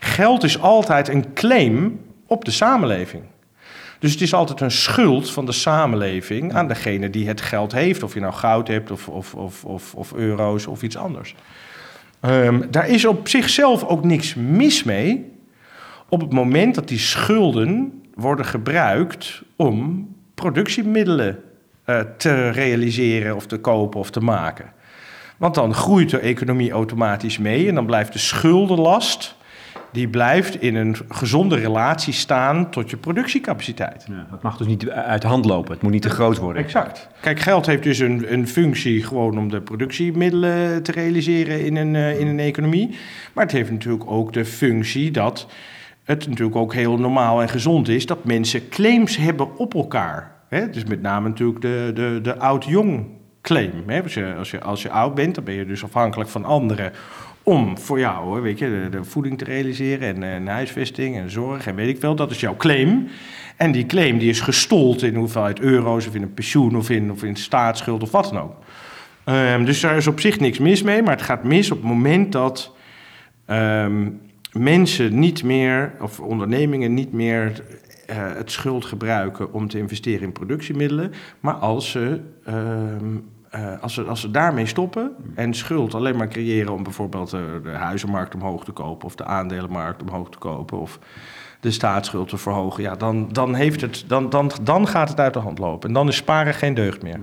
Geld 0.00 0.42
is 0.42 0.60
altijd 0.60 1.08
een 1.08 1.32
claim 1.32 2.00
op 2.26 2.44
de 2.44 2.50
samenleving. 2.50 3.22
Dus 3.98 4.12
het 4.12 4.20
is 4.20 4.34
altijd 4.34 4.60
een 4.60 4.70
schuld 4.70 5.30
van 5.30 5.46
de 5.46 5.52
samenleving 5.52 6.54
aan 6.54 6.68
degene 6.68 7.10
die 7.10 7.28
het 7.28 7.40
geld 7.40 7.72
heeft. 7.72 8.02
Of 8.02 8.14
je 8.14 8.20
nou 8.20 8.32
goud 8.32 8.68
hebt 8.68 8.90
of, 8.90 9.08
of, 9.08 9.34
of, 9.34 9.64
of, 9.64 9.94
of 9.94 10.12
euro's 10.12 10.66
of 10.66 10.82
iets 10.82 10.96
anders. 10.96 11.34
Um, 12.20 12.70
daar 12.70 12.88
is 12.88 13.04
op 13.04 13.28
zichzelf 13.28 13.84
ook 13.84 14.04
niks 14.04 14.34
mis 14.34 14.82
mee 14.82 15.31
op 16.12 16.20
het 16.20 16.32
moment 16.32 16.74
dat 16.74 16.88
die 16.88 16.98
schulden 16.98 18.02
worden 18.14 18.44
gebruikt 18.44 19.42
om 19.56 20.08
productiemiddelen 20.34 21.38
uh, 21.86 22.00
te 22.16 22.50
realiseren 22.50 23.36
of 23.36 23.46
te 23.46 23.58
kopen 23.58 24.00
of 24.00 24.10
te 24.10 24.20
maken. 24.20 24.72
Want 25.36 25.54
dan 25.54 25.74
groeit 25.74 26.10
de 26.10 26.18
economie 26.18 26.70
automatisch 26.70 27.38
mee 27.38 27.68
en 27.68 27.74
dan 27.74 27.86
blijft 27.86 28.12
de 28.12 28.18
schuldenlast 28.18 29.36
die 29.92 30.08
blijft 30.08 30.60
in 30.60 30.74
een 30.74 30.96
gezonde 31.08 31.56
relatie 31.56 32.12
staan 32.12 32.70
tot 32.70 32.90
je 32.90 32.96
productiecapaciteit. 32.96 34.04
Ja, 34.08 34.26
het 34.30 34.42
mag 34.42 34.56
dus 34.56 34.66
niet 34.66 34.90
uit 34.90 35.22
de 35.22 35.28
hand 35.28 35.44
lopen, 35.44 35.72
het 35.72 35.82
moet 35.82 35.92
niet 35.92 36.02
te 36.02 36.10
groot 36.10 36.38
worden. 36.38 36.64
Exact. 36.64 37.08
Kijk, 37.20 37.40
geld 37.40 37.66
heeft 37.66 37.82
dus 37.82 37.98
een, 37.98 38.32
een 38.32 38.48
functie 38.48 39.04
gewoon 39.04 39.38
om 39.38 39.48
de 39.48 39.60
productiemiddelen 39.60 40.82
te 40.82 40.92
realiseren 40.92 41.64
in 41.64 41.76
een, 41.76 41.94
uh, 41.94 42.20
in 42.20 42.26
een 42.26 42.40
economie. 42.40 42.96
Maar 43.32 43.44
het 43.44 43.52
heeft 43.52 43.70
natuurlijk 43.70 44.10
ook 44.10 44.32
de 44.32 44.44
functie 44.44 45.10
dat 45.10 45.46
het 46.04 46.28
natuurlijk 46.28 46.56
ook 46.56 46.74
heel 46.74 46.98
normaal 46.98 47.42
en 47.42 47.48
gezond 47.48 47.88
is 47.88 48.06
dat 48.06 48.24
mensen 48.24 48.68
claims 48.68 49.16
hebben 49.16 49.56
op 49.56 49.74
elkaar. 49.74 50.34
Hè? 50.48 50.70
Dus 50.70 50.84
met 50.84 51.02
name 51.02 51.28
natuurlijk 51.28 51.60
de, 51.60 51.90
de, 51.94 52.18
de 52.22 52.38
oud-jong 52.38 53.06
claim. 53.42 53.72
Als, 54.02 54.14
je, 54.14 54.34
als, 54.34 54.50
je, 54.50 54.60
als 54.60 54.82
je 54.82 54.90
oud 54.90 55.14
bent, 55.14 55.34
dan 55.34 55.44
ben 55.44 55.54
je 55.54 55.66
dus 55.66 55.84
afhankelijk 55.84 56.30
van 56.30 56.44
anderen 56.44 56.92
om 57.42 57.78
voor 57.78 57.98
jou 57.98 58.40
weet 58.40 58.58
je, 58.58 58.88
de, 58.90 59.04
voeding 59.04 59.38
te 59.38 59.44
realiseren 59.44 60.22
en, 60.22 60.46
huisvesting 60.46 61.16
en 61.16 61.30
zorg 61.30 61.66
en 61.66 61.74
weet 61.74 61.88
ik 61.88 62.00
veel. 62.00 62.14
Dat 62.14 62.30
is 62.30 62.40
jouw 62.40 62.56
claim. 62.56 63.08
En 63.56 63.72
die 63.72 63.86
claim 63.86 64.18
die 64.18 64.28
is 64.28 64.40
gestold 64.40 65.02
in 65.02 65.14
hoeveelheid 65.14 65.60
euro's 65.60 66.06
of 66.06 66.14
in 66.14 66.22
een 66.22 66.34
pensioen 66.34 66.76
of 66.76 66.90
in, 66.90 67.10
of 67.10 67.22
in 67.22 67.36
staatsschuld 67.36 68.02
of 68.02 68.10
wat 68.10 68.24
dan 68.32 68.42
ook. 68.42 68.54
Um, 69.24 69.64
dus 69.64 69.80
daar 69.80 69.96
is 69.96 70.06
op 70.06 70.20
zich 70.20 70.40
niks 70.40 70.58
mis 70.58 70.82
mee, 70.82 71.02
maar 71.02 71.14
het 71.14 71.22
gaat 71.22 71.44
mis 71.44 71.70
op 71.70 71.78
het 71.78 71.86
moment 71.86 72.32
dat 72.32 72.74
um, 73.46 74.20
mensen 74.52 75.18
niet 75.18 75.44
meer, 75.44 75.92
of 76.00 76.20
ondernemingen 76.20 76.94
niet 76.94 77.12
meer 77.12 77.64
uh, 78.10 78.16
het 78.34 78.50
schuld 78.50 78.84
gebruiken 78.84 79.52
om 79.52 79.68
te 79.68 79.78
investeren 79.78 80.22
in 80.22 80.32
productiemiddelen, 80.32 81.12
maar 81.40 81.54
als 81.54 81.90
ze, 81.90 82.20
uh, 82.48 82.54
uh, 83.54 83.82
als 83.82 83.94
ze, 83.94 84.02
als 84.02 84.20
ze 84.20 84.30
daarmee 84.30 84.66
stoppen 84.66 85.12
en 85.34 85.54
schuld 85.54 85.94
alleen 85.94 86.16
maar 86.16 86.28
creëren 86.28 86.72
om 86.72 86.82
bijvoorbeeld 86.82 87.30
de 87.30 87.70
huizenmarkt 87.70 88.34
omhoog 88.34 88.64
te 88.64 88.72
kopen 88.72 89.06
of 89.06 89.14
de 89.14 89.24
aandelenmarkt 89.24 90.02
omhoog 90.02 90.30
te 90.30 90.38
kopen 90.38 90.78
of 90.78 90.98
de 91.60 91.70
staatsschuld 91.70 92.28
te 92.28 92.38
verhogen, 92.38 92.82
ja, 92.82 92.94
dan, 92.94 93.28
dan, 93.32 93.54
heeft 93.54 93.80
het, 93.80 94.04
dan, 94.06 94.30
dan, 94.30 94.50
dan 94.62 94.88
gaat 94.88 95.08
het 95.08 95.20
uit 95.20 95.34
de 95.34 95.38
hand 95.38 95.58
lopen. 95.58 95.88
En 95.88 95.94
dan 95.94 96.08
is 96.08 96.16
sparen 96.16 96.54
geen 96.54 96.74
deugd 96.74 97.02
meer. 97.02 97.20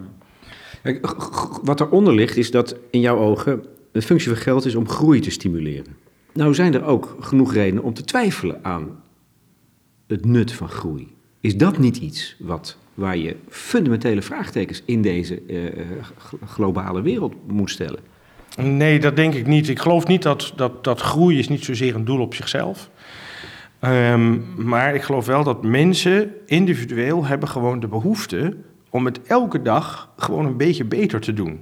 Wat 1.63 1.79
eronder 1.79 2.13
ligt 2.13 2.37
is 2.37 2.51
dat 2.51 2.75
in 2.91 2.99
jouw 2.99 3.17
ogen 3.17 3.63
de 3.91 4.01
functie 4.01 4.31
van 4.31 4.41
geld 4.41 4.65
is 4.65 4.75
om 4.75 4.89
groei 4.89 5.19
te 5.19 5.31
stimuleren. 5.31 5.95
Nou 6.33 6.53
zijn 6.53 6.73
er 6.73 6.85
ook 6.85 7.17
genoeg 7.19 7.53
redenen 7.53 7.83
om 7.83 7.93
te 7.93 8.03
twijfelen 8.03 8.59
aan 8.61 9.03
het 10.07 10.25
nut 10.25 10.51
van 10.51 10.69
groei. 10.69 11.07
Is 11.39 11.57
dat 11.57 11.77
niet 11.77 11.97
iets 11.97 12.35
wat, 12.39 12.77
waar 12.93 13.17
je 13.17 13.35
fundamentele 13.49 14.21
vraagtekens 14.21 14.81
in 14.85 15.01
deze 15.01 15.41
uh, 15.47 15.69
globale 16.45 17.01
wereld 17.01 17.33
moet 17.47 17.69
stellen? 17.69 17.99
Nee, 18.57 18.99
dat 18.99 19.15
denk 19.15 19.33
ik 19.33 19.47
niet. 19.47 19.69
Ik 19.69 19.79
geloof 19.79 20.07
niet 20.07 20.23
dat, 20.23 20.53
dat, 20.55 20.83
dat 20.83 21.01
groei 21.01 21.39
is 21.39 21.47
niet 21.47 21.63
zozeer 21.63 21.95
een 21.95 22.05
doel 22.05 22.19
op 22.19 22.33
zichzelf. 22.33 22.89
Um, 23.81 24.45
maar 24.55 24.95
ik 24.95 25.01
geloof 25.01 25.25
wel 25.25 25.43
dat 25.43 25.63
mensen 25.63 26.31
individueel 26.45 27.25
hebben 27.25 27.49
gewoon 27.49 27.79
de 27.79 27.87
behoefte 27.87 28.57
om 28.89 29.05
het 29.05 29.21
elke 29.21 29.61
dag 29.61 30.09
gewoon 30.17 30.45
een 30.45 30.57
beetje 30.57 30.85
beter 30.85 31.19
te 31.19 31.33
doen. 31.33 31.59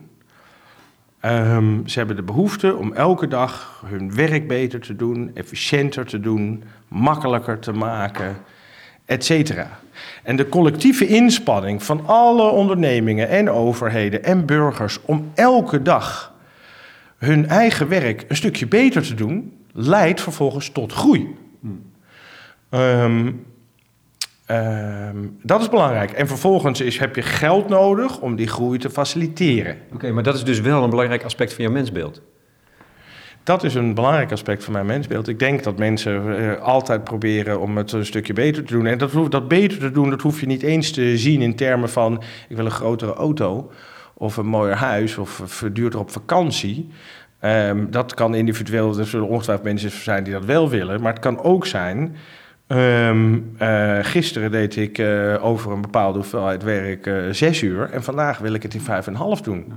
Um, 1.25 1.87
ze 1.87 1.97
hebben 1.97 2.15
de 2.15 2.23
behoefte 2.23 2.75
om 2.75 2.93
elke 2.93 3.27
dag 3.27 3.83
hun 3.85 4.15
werk 4.15 4.47
beter 4.47 4.79
te 4.79 4.95
doen, 4.95 5.31
efficiënter 5.33 6.05
te 6.05 6.19
doen, 6.19 6.63
makkelijker 6.87 7.59
te 7.59 7.71
maken, 7.71 8.37
etc. 9.05 9.51
En 10.23 10.35
de 10.35 10.49
collectieve 10.49 11.07
inspanning 11.07 11.83
van 11.83 12.05
alle 12.05 12.49
ondernemingen 12.49 13.29
en 13.29 13.49
overheden 13.49 14.23
en 14.23 14.45
burgers 14.45 14.99
om 15.01 15.31
elke 15.33 15.81
dag 15.81 16.33
hun 17.17 17.47
eigen 17.47 17.87
werk 17.87 18.25
een 18.27 18.35
stukje 18.35 18.67
beter 18.67 19.01
te 19.01 19.13
doen, 19.13 19.57
leidt 19.73 20.21
vervolgens 20.21 20.69
tot 20.69 20.93
groei. 20.93 21.35
Um, 22.69 23.45
Um, 24.51 25.37
dat 25.41 25.61
is 25.61 25.69
belangrijk. 25.69 26.11
En 26.11 26.27
vervolgens 26.27 26.81
is, 26.81 26.97
heb 26.97 27.15
je 27.15 27.21
geld 27.21 27.69
nodig 27.69 28.19
om 28.19 28.35
die 28.35 28.47
groei 28.47 28.77
te 28.77 28.89
faciliteren. 28.89 29.77
Oké, 29.85 29.95
okay, 29.95 30.09
maar 30.09 30.23
dat 30.23 30.35
is 30.35 30.43
dus 30.43 30.61
wel 30.61 30.83
een 30.83 30.89
belangrijk 30.89 31.23
aspect 31.23 31.53
van 31.53 31.63
jouw 31.63 31.73
mensbeeld. 31.73 32.21
Dat 33.43 33.63
is 33.63 33.75
een 33.75 33.93
belangrijk 33.93 34.31
aspect 34.31 34.63
van 34.63 34.73
mijn 34.73 34.85
mensbeeld. 34.85 35.27
Ik 35.27 35.39
denk 35.39 35.63
dat 35.63 35.77
mensen 35.77 36.25
uh, 36.25 36.61
altijd 36.61 37.03
proberen 37.03 37.59
om 37.59 37.77
het 37.77 37.91
een 37.91 38.05
stukje 38.05 38.33
beter 38.33 38.63
te 38.63 38.73
doen. 38.73 38.85
En 38.85 38.97
dat, 38.97 39.11
dat 39.29 39.47
beter 39.47 39.77
te 39.77 39.91
doen, 39.91 40.09
dat 40.09 40.21
hoef 40.21 40.39
je 40.39 40.45
niet 40.45 40.63
eens 40.63 40.91
te 40.91 41.17
zien 41.17 41.41
in 41.41 41.55
termen 41.55 41.89
van... 41.89 42.21
ik 42.49 42.55
wil 42.55 42.65
een 42.65 42.71
grotere 42.71 43.13
auto 43.13 43.71
of 44.13 44.37
een 44.37 44.45
mooier 44.45 44.75
huis 44.75 45.17
of 45.17 45.41
verduurder 45.45 45.99
op 45.99 46.11
vakantie. 46.11 46.89
Um, 47.41 47.91
dat 47.91 48.13
kan 48.13 48.35
individueel, 48.35 48.97
er 48.97 49.05
zullen 49.05 49.27
ongetwijfeld 49.27 49.67
mensen 49.67 49.91
zijn 49.91 50.23
die 50.23 50.33
dat 50.33 50.45
wel 50.45 50.69
willen. 50.69 51.01
Maar 51.01 51.13
het 51.13 51.21
kan 51.21 51.41
ook 51.43 51.65
zijn 51.65 52.15
Um, 52.69 53.55
uh, 53.61 53.97
gisteren 54.01 54.51
deed 54.51 54.75
ik 54.75 54.97
uh, 54.97 55.45
over 55.45 55.71
een 55.71 55.81
bepaalde 55.81 56.17
hoeveelheid 56.17 56.63
werk 56.63 57.05
uh, 57.05 57.23
zes 57.31 57.61
uur 57.61 57.89
en 57.89 58.03
vandaag 58.03 58.37
wil 58.37 58.53
ik 58.53 58.63
het 58.63 58.73
in 58.73 58.81
vijf 58.81 59.07
en 59.07 59.13
een 59.13 59.19
half 59.19 59.41
doen. 59.41 59.73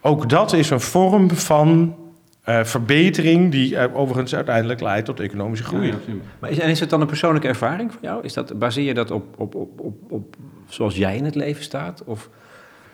Ook 0.00 0.28
dat 0.28 0.52
is 0.52 0.70
een 0.70 0.80
vorm 0.80 1.30
van 1.30 1.96
verbetering 2.44 3.50
die 3.50 3.94
overigens 3.94 4.34
uiteindelijk 4.34 4.80
leidt 4.80 5.06
tot 5.06 5.20
economische 5.20 5.64
groei. 5.64 5.86
Ja, 5.86 5.94
maar 6.38 6.50
is, 6.50 6.58
en 6.58 6.68
is 6.68 6.80
het 6.80 6.90
dan 6.90 7.00
een 7.00 7.06
persoonlijke 7.06 7.48
ervaring 7.48 7.90
van 7.90 8.00
jou? 8.02 8.24
Is 8.24 8.32
dat, 8.32 8.58
baseer 8.58 8.84
je 8.84 8.94
dat 8.94 9.10
op, 9.10 9.24
op, 9.36 9.54
op, 9.54 9.80
op, 9.80 9.94
op 10.08 10.36
zoals 10.68 10.96
jij 10.96 11.16
in 11.16 11.24
het 11.24 11.34
leven 11.34 11.62
staat? 11.62 12.02
Of, 12.04 12.28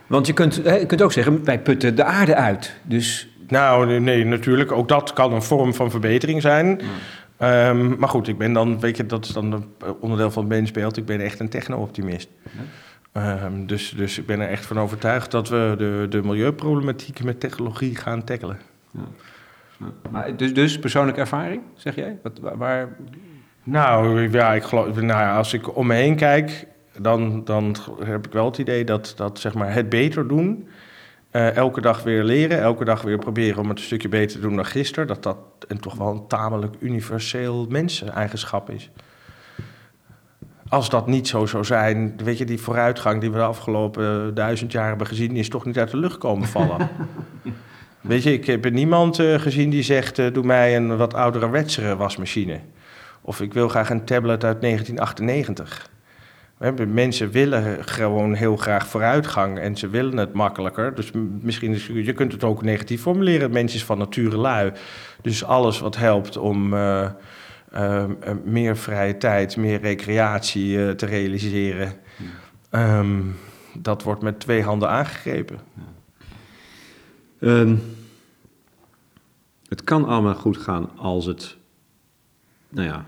want 0.07 0.27
je 0.27 0.33
kunt, 0.33 0.55
je 0.55 0.87
kunt 0.87 1.03
ook 1.03 1.13
zeggen, 1.13 1.45
wij 1.45 1.61
putten 1.61 1.95
de 1.95 2.05
aarde 2.05 2.35
uit. 2.35 2.75
Dus... 2.83 3.29
Nou, 3.49 4.01
nee, 4.01 4.25
natuurlijk. 4.25 4.73
Ook 4.73 4.89
dat 4.89 5.13
kan 5.13 5.33
een 5.33 5.43
vorm 5.43 5.75
van 5.75 5.91
verbetering 5.91 6.43
zijn. 6.43 6.81
Um, 7.43 7.99
maar 7.99 8.09
goed, 8.09 8.29
ik 8.29 8.39
ben 8.39 8.53
dan, 8.53 8.81
weet 8.81 8.97
je, 8.97 9.07
dat 9.07 9.25
is 9.25 9.31
dan 9.31 9.53
een 9.53 9.65
onderdeel 10.01 10.31
van 10.31 10.43
het 10.43 10.53
mensbeeld. 10.53 10.97
Ik 10.97 11.05
ben 11.05 11.21
echt 11.21 11.41
een 11.41 11.49
techno-optimist. 11.49 12.29
Ja. 13.13 13.45
Um, 13.45 13.67
dus, 13.67 13.95
dus 13.97 14.19
ik 14.19 14.27
ben 14.27 14.41
er 14.41 14.49
echt 14.49 14.67
van 14.67 14.79
overtuigd 14.79 15.31
dat 15.31 15.49
we 15.49 15.75
de, 15.79 16.07
de 16.11 16.23
milieuproblematiek 16.23 17.25
met 17.25 17.41
technologie 17.41 17.97
gaan 17.97 18.25
tackelen. 18.25 18.59
Ja. 18.91 19.01
Maar 20.11 20.37
dus, 20.37 20.55
dus 20.55 20.79
persoonlijke 20.79 21.21
ervaring, 21.21 21.63
zeg 21.75 21.95
jij? 21.95 22.19
Wat, 22.23 22.39
waar... 22.57 22.89
Nou, 23.63 24.31
ja, 24.31 24.55
ik 24.55 24.63
geloof, 24.63 24.95
nou 24.95 25.07
ja, 25.07 25.37
als 25.37 25.53
ik 25.53 25.77
om 25.77 25.87
me 25.87 25.95
heen 25.95 26.17
kijk, 26.17 26.67
dan, 26.99 27.45
dan 27.45 27.77
heb 28.05 28.27
ik 28.27 28.33
wel 28.33 28.45
het 28.45 28.59
idee 28.59 28.85
dat, 28.85 29.13
dat 29.17 29.39
zeg 29.39 29.55
maar, 29.55 29.73
het 29.73 29.89
beter 29.89 30.29
doen 30.29 30.69
uh, 31.39 31.57
elke 31.57 31.81
dag 31.81 32.03
weer 32.03 32.25
leren, 32.25 32.61
elke 32.61 32.85
dag 32.85 33.03
weer 33.03 33.19
proberen 33.19 33.63
om 33.63 33.69
het 33.69 33.79
een 33.79 33.85
stukje 33.85 34.09
beter 34.09 34.37
te 34.37 34.41
doen 34.41 34.57
dan 34.57 34.67
gisteren. 34.67 35.07
Dat 35.07 35.23
dat 35.23 35.37
en 35.69 35.81
toch 35.81 35.95
wel 35.95 36.09
een 36.09 36.27
tamelijk 36.27 36.75
universeel 36.79 37.67
menseneigenschap 37.69 38.71
is. 38.71 38.91
Als 40.69 40.91
dat 40.91 41.07
niet 41.07 41.29
zo 41.29 41.47
zou 41.47 41.65
zijn, 41.65 42.17
weet 42.25 42.39
je, 42.39 42.45
die 42.45 42.61
vooruitgang 42.61 43.21
die 43.21 43.31
we 43.31 43.37
de 43.37 43.43
afgelopen 43.43 44.35
duizend 44.35 44.73
jaar 44.73 44.89
hebben 44.89 45.07
gezien, 45.07 45.29
die 45.29 45.39
is 45.39 45.49
toch 45.49 45.65
niet 45.65 45.79
uit 45.79 45.91
de 45.91 45.97
lucht 45.97 46.19
komen 46.19 46.49
vallen. 46.49 46.89
weet 48.01 48.23
je, 48.23 48.33
ik 48.33 48.47
heb 48.47 48.71
niemand 48.71 49.19
uh, 49.19 49.39
gezien 49.39 49.71
die 49.71 49.83
zegt: 49.83 50.19
uh, 50.19 50.33
doe 50.33 50.45
mij 50.45 50.77
een 50.77 50.97
wat 50.97 51.15
oudere 51.15 51.51
wetsere 51.51 51.97
wasmachine. 51.97 52.61
Of 53.21 53.41
ik 53.41 53.53
wil 53.53 53.69
graag 53.69 53.91
een 53.91 54.05
tablet 54.05 54.45
uit 54.45 54.61
1998. 54.61 55.91
Mensen 56.89 57.31
willen 57.31 57.85
gewoon 57.85 58.35
heel 58.35 58.57
graag 58.57 58.87
vooruitgang 58.87 59.59
en 59.59 59.77
ze 59.77 59.89
willen 59.89 60.17
het 60.17 60.33
makkelijker. 60.33 60.95
Dus 60.95 61.11
misschien 61.41 61.73
is, 61.73 61.87
je 61.87 62.13
kunt 62.13 62.33
het 62.33 62.45
ook 62.45 62.63
negatief 62.63 63.01
formuleren. 63.01 63.51
Mensen 63.51 63.81
van 63.81 63.99
nature 63.99 64.37
lui. 64.37 64.73
Dus 65.23 65.45
alles 65.45 65.79
wat 65.79 65.97
helpt 65.97 66.37
om 66.37 66.75
uh, 66.75 67.11
uh, 67.75 68.05
meer 68.45 68.77
vrije 68.77 69.17
tijd, 69.17 69.57
meer 69.57 69.81
recreatie 69.81 70.77
uh, 70.77 70.91
te 70.91 71.07
realiseren, 71.07 71.93
um, 72.71 73.37
dat 73.75 74.03
wordt 74.03 74.23
met 74.23 74.41
twee 74.41 74.63
handen 74.63 74.89
aangegrepen. 74.89 75.59
Um, 77.41 77.83
het 79.69 79.85
kan 79.85 80.05
allemaal 80.05 80.35
goed 80.35 80.57
gaan 80.57 80.91
als 80.97 81.27
het 81.27 81.57
nou 82.69 82.87
ja, 82.87 83.05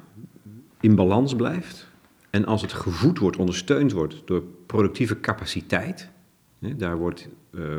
in 0.81 0.95
balans 0.95 1.35
blijft. 1.35 1.90
En 2.31 2.45
als 2.45 2.63
het 2.63 2.73
gevoed 2.73 3.19
wordt, 3.19 3.37
ondersteund 3.37 3.93
wordt 3.93 4.23
door 4.25 4.43
productieve 4.67 5.21
capaciteit. 5.21 6.09
Hè, 6.59 6.77
daar 6.77 6.97
wordt, 6.97 7.29
uh, 7.51 7.77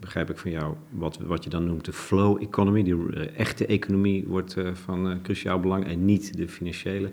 begrijp 0.00 0.30
ik 0.30 0.38
van 0.38 0.50
jou, 0.50 0.74
wat, 0.90 1.18
wat 1.18 1.44
je 1.44 1.50
dan 1.50 1.66
noemt 1.66 1.84
de 1.84 1.92
flow 1.92 2.42
economy. 2.42 2.82
Die 2.82 2.94
uh, 2.94 3.38
echte 3.38 3.66
economie 3.66 4.24
wordt 4.26 4.56
uh, 4.56 4.74
van 4.74 5.18
cruciaal 5.22 5.60
belang 5.60 5.86
en 5.86 6.04
niet 6.04 6.36
de 6.36 6.48
financiële 6.48 7.12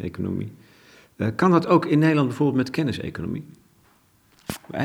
economie. 0.00 0.52
kan 1.36 1.50
dat 1.50 1.66
ook 1.66 1.86
in 1.86 1.98
Nederland 1.98 2.28
bijvoorbeeld 2.28 2.58
met 2.58 2.70
kenniseconomie? 2.70 3.44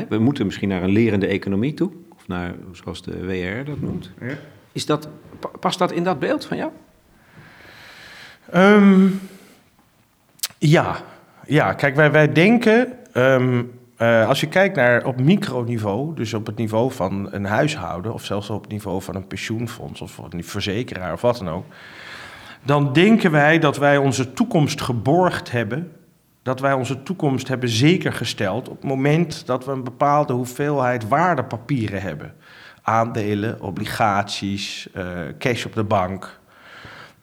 We 0.08 0.18
moeten 0.18 0.44
misschien 0.46 0.68
naar 0.68 0.82
een 0.82 0.92
lerende 0.92 1.26
economie 1.26 1.74
toe, 1.74 1.90
of 2.14 2.28
naar, 2.28 2.54
zoals 2.72 3.02
de 3.02 3.26
WR 3.26 3.64
dat 3.64 3.80
noemt. 3.80 4.10
Ja. 4.20 4.38
Is 4.72 4.86
dat, 4.86 5.08
past 5.60 5.78
dat 5.78 5.92
in 5.92 6.04
dat 6.04 6.18
beeld 6.18 6.44
van 6.44 6.56
jou? 6.56 6.72
Um, 8.54 9.20
ja. 10.68 10.96
ja, 11.46 11.72
kijk, 11.72 11.94
wij, 11.94 12.10
wij 12.10 12.32
denken, 12.32 12.92
um, 13.14 13.72
uh, 13.98 14.28
als 14.28 14.40
je 14.40 14.48
kijkt 14.48 14.76
naar 14.76 15.04
op 15.04 15.20
microniveau, 15.20 16.14
dus 16.14 16.34
op 16.34 16.46
het 16.46 16.56
niveau 16.56 16.92
van 16.92 17.28
een 17.32 17.44
huishouden, 17.44 18.12
of 18.12 18.24
zelfs 18.24 18.50
op 18.50 18.62
het 18.62 18.70
niveau 18.70 19.02
van 19.02 19.14
een 19.14 19.26
pensioenfonds 19.26 20.00
of 20.00 20.18
een 20.30 20.44
verzekeraar 20.44 21.12
of 21.12 21.20
wat 21.20 21.38
dan 21.38 21.48
ook, 21.48 21.64
dan 22.62 22.92
denken 22.92 23.30
wij 23.30 23.58
dat 23.58 23.76
wij 23.76 23.96
onze 23.96 24.32
toekomst 24.32 24.80
geborgd 24.80 25.50
hebben 25.50 25.92
dat 26.44 26.60
wij 26.60 26.72
onze 26.72 27.02
toekomst 27.02 27.48
hebben 27.48 27.68
zeker 27.68 28.12
gesteld 28.12 28.68
op 28.68 28.76
het 28.76 28.90
moment 28.90 29.46
dat 29.46 29.64
we 29.64 29.72
een 29.72 29.84
bepaalde 29.84 30.32
hoeveelheid 30.32 31.08
waardepapieren 31.08 32.02
hebben. 32.02 32.34
Aandelen, 32.82 33.60
obligaties, 33.60 34.88
uh, 34.96 35.04
cash 35.38 35.64
op 35.64 35.74
de 35.74 35.84
bank. 35.84 36.40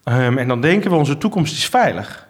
Um, 0.04 0.38
en 0.38 0.48
dan 0.48 0.60
denken 0.60 0.90
we 0.90 0.96
onze 0.96 1.18
toekomst 1.18 1.52
is 1.52 1.68
veilig. 1.68 2.28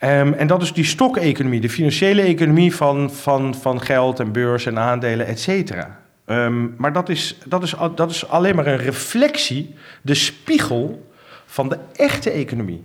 Um, 0.00 0.32
en 0.32 0.46
dat 0.46 0.62
is 0.62 0.72
die 0.72 0.84
stokeconomie, 0.84 1.60
de 1.60 1.68
financiële 1.68 2.22
economie 2.22 2.74
van, 2.74 3.10
van, 3.10 3.54
van 3.54 3.80
geld 3.80 4.20
en 4.20 4.32
beurs 4.32 4.66
en 4.66 4.78
aandelen, 4.78 5.26
et 5.26 5.40
cetera. 5.40 6.00
Um, 6.26 6.74
maar 6.78 6.92
dat 6.92 7.08
is, 7.08 7.38
dat, 7.46 7.62
is, 7.62 7.74
dat 7.94 8.10
is 8.10 8.28
alleen 8.28 8.56
maar 8.56 8.66
een 8.66 8.76
reflectie, 8.76 9.74
de 10.02 10.14
spiegel 10.14 11.10
van 11.46 11.68
de 11.68 11.78
echte 11.94 12.30
economie. 12.30 12.84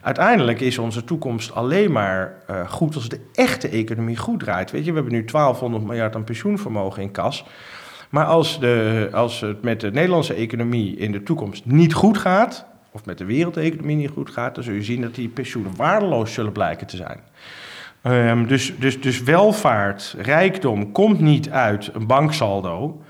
Uiteindelijk 0.00 0.60
is 0.60 0.78
onze 0.78 1.04
toekomst 1.04 1.54
alleen 1.54 1.92
maar 1.92 2.34
uh, 2.50 2.68
goed 2.68 2.94
als 2.94 3.08
de 3.08 3.20
echte 3.34 3.68
economie 3.68 4.16
goed 4.16 4.40
draait. 4.40 4.70
Weet 4.70 4.84
je, 4.84 4.90
we 4.90 4.96
hebben 4.96 5.14
nu 5.14 5.24
1200 5.24 5.84
miljard 5.84 6.14
aan 6.14 6.24
pensioenvermogen 6.24 7.02
in 7.02 7.10
kas. 7.10 7.44
Maar 8.10 8.24
als, 8.24 8.60
de, 8.60 9.08
als 9.12 9.40
het 9.40 9.62
met 9.62 9.80
de 9.80 9.90
Nederlandse 9.90 10.34
economie 10.34 10.96
in 10.96 11.12
de 11.12 11.22
toekomst 11.22 11.64
niet 11.64 11.94
goed 11.94 12.18
gaat, 12.18 12.66
of 12.96 13.04
met 13.04 13.18
de 13.18 13.24
wereldeconomie 13.24 13.96
niet 13.96 14.10
goed 14.10 14.30
gaat, 14.30 14.54
dan 14.54 14.64
zul 14.64 14.74
je 14.74 14.82
zien 14.82 15.00
dat 15.00 15.14
die 15.14 15.28
pensioenen 15.28 15.76
waardeloos 15.76 16.32
zullen 16.32 16.52
blijken 16.52 16.86
te 16.86 16.96
zijn. 16.96 17.20
Um, 18.02 18.46
dus, 18.46 18.72
dus, 18.78 19.00
dus 19.00 19.22
welvaart, 19.22 20.14
rijkdom 20.18 20.92
komt 20.92 21.20
niet 21.20 21.50
uit 21.50 21.90
een 21.92 22.06
banksaldo, 22.06 23.02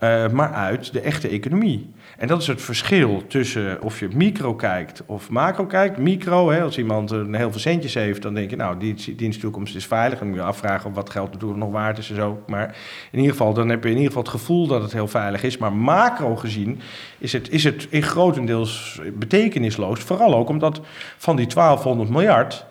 uh, 0.00 0.28
maar 0.28 0.52
uit 0.52 0.92
de 0.92 1.00
echte 1.00 1.28
economie. 1.28 1.90
En 2.18 2.28
dat 2.28 2.40
is 2.40 2.46
het 2.46 2.62
verschil 2.62 3.22
tussen 3.26 3.82
of 3.82 4.00
je 4.00 4.08
micro 4.14 4.54
kijkt 4.54 5.02
of 5.06 5.30
macro 5.30 5.66
kijkt. 5.66 5.98
Micro, 5.98 6.50
hè, 6.50 6.62
als 6.62 6.78
iemand 6.78 7.10
een 7.10 7.34
heel 7.34 7.50
veel 7.50 7.60
centjes 7.60 7.94
heeft, 7.94 8.22
dan 8.22 8.34
denk 8.34 8.50
je, 8.50 8.56
nou, 8.56 8.78
die 8.78 9.14
diensttoekomst 9.14 9.74
is 9.74 9.86
veilig. 9.86 10.18
Dan 10.18 10.28
moet 10.28 10.36
je 10.36 10.42
afvragen 10.42 10.92
wat 10.92 11.10
geld 11.10 11.32
natuurlijk 11.32 11.60
nog 11.60 11.70
waard 11.70 11.98
is 11.98 12.10
en 12.10 12.16
zo. 12.16 12.42
Maar 12.46 12.76
in 13.10 13.18
ieder 13.18 13.32
geval, 13.32 13.54
dan 13.54 13.68
heb 13.68 13.82
je 13.82 13.90
in 13.90 13.96
ieder 13.96 14.12
geval 14.12 14.22
het 14.22 14.40
gevoel 14.40 14.66
dat 14.66 14.82
het 14.82 14.92
heel 14.92 15.08
veilig 15.08 15.42
is. 15.42 15.58
Maar 15.58 15.72
macro 15.72 16.36
gezien 16.36 16.80
is 17.18 17.32
het, 17.32 17.50
is 17.50 17.64
het 17.64 17.86
in 17.90 18.02
grotendeels 18.02 19.00
betekenisloos. 19.14 20.00
Vooral 20.00 20.34
ook 20.34 20.48
omdat 20.48 20.80
van 21.16 21.36
die 21.36 21.46
1200 21.46 22.10
miljard 22.10 22.66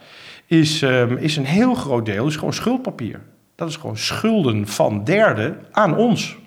is, 0.46 0.82
um, 0.82 1.18
is 1.18 1.38
een 1.38 1.46
heel 1.46 1.74
groot 1.74 2.06
deel 2.06 2.28
is 2.28 2.36
gewoon 2.36 2.54
schuldpapier. 2.54 3.22
Dat 3.56 3.70
is 3.70 3.76
gewoon 3.76 3.98
schulden 3.98 4.68
van 4.68 5.04
derden 5.04 5.66
aan 5.72 5.98
ons. 5.98 6.38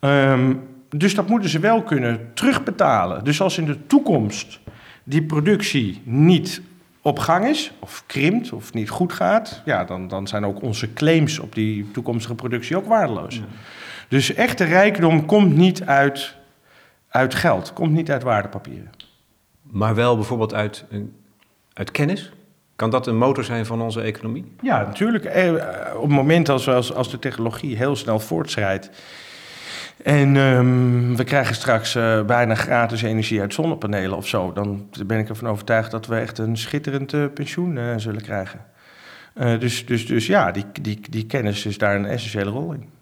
Um, 0.00 0.62
dus 0.88 1.14
dat 1.14 1.28
moeten 1.28 1.50
ze 1.50 1.58
wel 1.58 1.82
kunnen 1.82 2.30
terugbetalen. 2.34 3.24
Dus 3.24 3.40
als 3.40 3.58
in 3.58 3.64
de 3.64 3.86
toekomst 3.86 4.60
die 5.04 5.22
productie 5.22 6.02
niet 6.04 6.62
op 7.02 7.18
gang 7.18 7.46
is, 7.46 7.72
of 7.78 8.02
krimpt, 8.06 8.52
of 8.52 8.72
niet 8.72 8.90
goed 8.90 9.12
gaat, 9.12 9.62
ja, 9.64 9.84
dan, 9.84 10.08
dan 10.08 10.26
zijn 10.26 10.44
ook 10.44 10.62
onze 10.62 10.92
claims 10.92 11.38
op 11.38 11.54
die 11.54 11.90
toekomstige 11.90 12.34
productie 12.34 12.76
ook 12.76 12.86
waardeloos. 12.86 13.40
Dus 14.08 14.34
echte 14.34 14.64
rijkdom 14.64 15.26
komt 15.26 15.56
niet 15.56 15.82
uit, 15.82 16.34
uit 17.08 17.34
geld, 17.34 17.72
komt 17.72 17.92
niet 17.92 18.10
uit 18.10 18.22
waardepapieren. 18.22 18.90
Maar 19.62 19.94
wel 19.94 20.16
bijvoorbeeld 20.16 20.54
uit, 20.54 20.84
uit 21.72 21.90
kennis? 21.90 22.32
Kan 22.76 22.90
dat 22.90 23.06
een 23.06 23.16
motor 23.16 23.44
zijn 23.44 23.66
van 23.66 23.82
onze 23.82 24.00
economie? 24.00 24.52
Ja, 24.62 24.82
natuurlijk. 24.82 25.24
Eh, 25.24 25.52
op 25.94 26.02
het 26.02 26.10
moment 26.10 26.48
als, 26.48 26.68
als, 26.68 26.94
als 26.94 27.10
de 27.10 27.18
technologie 27.18 27.76
heel 27.76 27.96
snel 27.96 28.20
voortschrijdt 28.20 28.90
en 30.02 30.36
um, 30.36 31.16
we 31.16 31.24
krijgen 31.24 31.54
straks 31.54 31.96
uh, 31.96 32.24
bijna 32.24 32.54
gratis 32.54 33.02
energie 33.02 33.40
uit 33.40 33.54
zonnepanelen 33.54 34.16
of 34.16 34.28
zo. 34.28 34.52
Dan 34.52 34.88
ben 35.06 35.18
ik 35.18 35.28
ervan 35.28 35.48
overtuigd 35.48 35.90
dat 35.90 36.06
we 36.06 36.16
echt 36.16 36.38
een 36.38 36.56
schitterend 36.56 37.12
uh, 37.12 37.24
pensioen 37.34 37.76
uh, 37.76 37.94
zullen 37.96 38.22
krijgen. 38.22 38.60
dus, 39.34 39.86
dus, 39.86 40.06
dus 40.06 40.26
ja, 40.26 40.50
die, 40.50 40.64
die, 40.80 41.00
die 41.10 41.26
kennis 41.26 41.66
is 41.66 41.78
daar 41.78 41.96
een 41.96 42.06
essentiële 42.06 42.50
rol 42.50 42.72
in. 42.72 42.97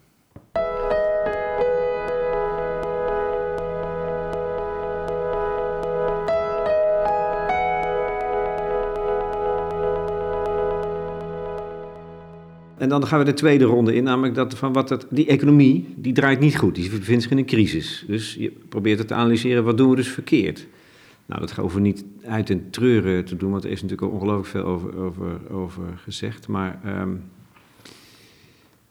En 12.87 12.93
dan 12.93 13.07
gaan 13.07 13.19
we 13.19 13.25
de 13.25 13.33
tweede 13.33 13.65
ronde 13.65 13.95
in, 13.95 14.03
namelijk 14.03 14.35
dat 14.35 14.57
van 14.57 14.73
wat 14.73 14.89
het, 14.89 15.05
die 15.09 15.27
economie, 15.27 15.93
die 15.95 16.13
draait 16.13 16.39
niet 16.39 16.57
goed. 16.57 16.75
Die 16.75 16.89
bevindt 16.89 17.21
zich 17.21 17.31
in 17.31 17.37
een 17.37 17.45
crisis. 17.45 18.05
Dus 18.07 18.33
je 18.33 18.51
probeert 18.69 18.99
het 18.99 19.07
te 19.07 19.13
analyseren, 19.13 19.63
wat 19.63 19.77
doen 19.77 19.89
we 19.89 19.95
dus 19.95 20.07
verkeerd? 20.07 20.67
Nou, 21.25 21.41
dat 21.41 21.51
gaan 21.51 21.67
we 21.67 21.79
niet 21.79 22.03
uit 22.25 22.49
en 22.49 22.69
treuren 22.69 23.25
te 23.25 23.35
doen, 23.35 23.51
want 23.51 23.63
er 23.63 23.69
is 23.69 23.81
natuurlijk 23.81 24.11
ongelooflijk 24.11 24.47
veel 24.47 24.63
over, 24.63 24.97
over, 24.97 25.51
over 25.51 25.83
gezegd. 25.95 26.47
Maar 26.47 26.79
um, 27.01 27.23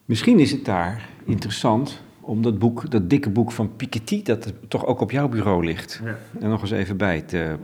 misschien 0.04 0.38
is 0.38 0.50
het 0.50 0.64
daar 0.64 1.08
interessant 1.24 2.02
om 2.20 2.42
dat 2.42 2.58
boek, 2.58 2.90
dat 2.90 3.10
dikke 3.10 3.30
boek 3.30 3.52
van 3.52 3.76
Piketty, 3.76 4.22
dat 4.22 4.52
toch 4.68 4.86
ook 4.86 5.00
op 5.00 5.10
jouw 5.10 5.28
bureau 5.28 5.64
ligt, 5.64 6.00
ja. 6.04 6.18
en 6.40 6.48
nog 6.48 6.60
eens 6.60 6.70
even 6.70 6.96
bij 6.96 7.20
te 7.20 7.56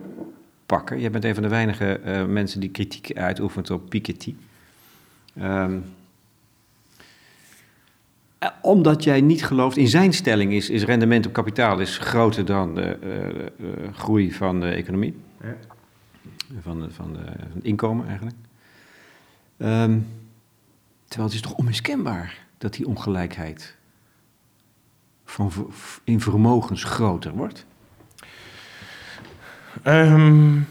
pakken. 0.66 1.00
Jij 1.00 1.10
bent 1.10 1.24
een 1.24 1.34
van 1.34 1.42
de 1.42 1.48
weinige 1.48 2.00
uh, 2.06 2.24
mensen 2.24 2.60
die 2.60 2.70
kritiek 2.70 3.16
uitoefent 3.16 3.70
op 3.70 3.88
Piketty. 3.88 4.34
Um, 5.38 5.44
eh, 5.44 5.66
omdat 8.62 9.04
jij 9.04 9.20
niet 9.20 9.44
gelooft, 9.44 9.76
in 9.76 9.88
zijn 9.88 10.12
stelling 10.12 10.52
is, 10.52 10.70
is 10.70 10.84
rendement 10.84 11.26
op 11.26 11.32
kapitaal 11.32 11.78
is 11.78 11.98
groter 11.98 12.44
dan 12.44 12.74
de 12.74 12.98
uh, 13.58 13.68
uh, 13.68 13.94
groei 13.94 14.32
van 14.32 14.60
de 14.60 14.68
economie. 14.68 15.16
Ja. 15.42 15.56
Van, 16.62 16.80
de, 16.80 16.90
van, 16.90 17.12
de, 17.12 17.18
van 17.18 17.50
het 17.54 17.64
inkomen 17.64 18.06
eigenlijk. 18.06 18.36
Um, 19.58 20.08
terwijl 21.04 21.28
het 21.28 21.34
is 21.34 21.40
toch 21.40 21.54
onmiskenbaar 21.54 22.38
dat 22.58 22.72
die 22.72 22.86
ongelijkheid 22.86 23.76
van, 25.24 25.52
in 26.04 26.20
vermogens 26.20 26.84
groter 26.84 27.32
wordt? 27.32 27.66
Um, 29.84 30.66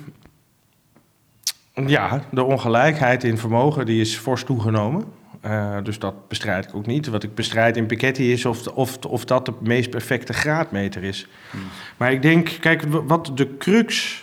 ja, 1.73 2.23
de 2.31 2.43
ongelijkheid 2.43 3.23
in 3.23 3.37
vermogen 3.37 3.85
die 3.85 4.01
is 4.01 4.17
fors 4.17 4.43
toegenomen. 4.43 5.03
Uh, 5.45 5.77
dus 5.83 5.99
dat 5.99 6.27
bestrijd 6.27 6.65
ik 6.65 6.75
ook 6.75 6.85
niet. 6.85 7.07
Wat 7.07 7.23
ik 7.23 7.35
bestrijd 7.35 7.77
in 7.77 7.85
Piketty 7.85 8.21
is 8.21 8.45
of, 8.45 8.67
of, 8.67 8.97
of 8.97 9.25
dat 9.25 9.45
de 9.45 9.53
meest 9.59 9.89
perfecte 9.89 10.33
graadmeter 10.33 11.03
is. 11.03 11.27
Hmm. 11.51 11.61
Maar 11.97 12.11
ik 12.11 12.21
denk, 12.21 12.57
kijk, 12.59 12.83
wat 12.87 13.31
de 13.35 13.57
crux 13.57 14.19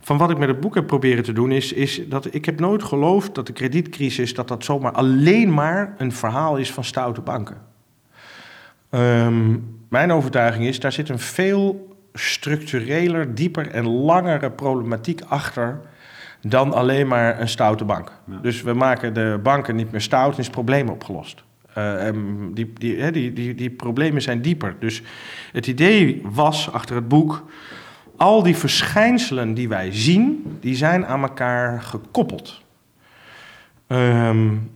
van 0.00 0.18
wat 0.18 0.30
ik 0.30 0.38
met 0.38 0.48
het 0.48 0.60
boek 0.60 0.74
heb 0.74 0.86
proberen 0.86 1.24
te 1.24 1.32
doen, 1.32 1.52
is, 1.52 1.72
is 1.72 2.08
dat 2.08 2.34
ik 2.34 2.44
heb 2.44 2.60
nooit 2.60 2.82
geloofd 2.82 3.34
dat 3.34 3.46
de 3.46 3.52
kredietcrisis 3.52 4.34
dat 4.34 4.48
dat 4.48 4.64
zomaar 4.64 4.92
alleen 4.92 5.54
maar 5.54 5.94
een 5.98 6.12
verhaal 6.12 6.56
is 6.56 6.72
van 6.72 6.84
stoute 6.84 7.20
banken. 7.20 7.56
Um, 8.90 9.78
mijn 9.88 10.12
overtuiging 10.12 10.64
is, 10.64 10.80
daar 10.80 10.92
zit 10.92 11.08
een 11.08 11.18
veel 11.18 11.96
structureler, 12.12 13.34
dieper 13.34 13.70
en 13.70 13.86
langere 13.86 14.50
problematiek 14.50 15.20
achter 15.28 15.80
dan 16.48 16.72
alleen 16.72 17.06
maar 17.06 17.40
een 17.40 17.48
stoute 17.48 17.84
bank. 17.84 18.12
Dus 18.42 18.62
we 18.62 18.72
maken 18.72 19.14
de 19.14 19.40
banken 19.42 19.76
niet 19.76 19.90
meer 19.90 20.00
stout 20.00 20.32
en 20.32 20.38
is 20.38 20.44
het 20.44 20.54
probleem 20.54 20.88
opgelost. 20.88 21.44
Uh, 21.78 22.10
die, 22.52 22.72
die, 22.72 23.10
die, 23.10 23.32
die, 23.32 23.54
die 23.54 23.70
problemen 23.70 24.22
zijn 24.22 24.42
dieper. 24.42 24.76
Dus 24.78 25.02
het 25.52 25.66
idee 25.66 26.22
was 26.24 26.72
achter 26.72 26.96
het 26.96 27.08
boek 27.08 27.44
al 28.16 28.42
die 28.42 28.56
verschijnselen 28.56 29.54
die 29.54 29.68
wij 29.68 29.92
zien, 29.92 30.56
die 30.60 30.74
zijn 30.74 31.06
aan 31.06 31.22
elkaar 31.22 31.82
gekoppeld. 31.82 32.62
Um, 33.86 34.70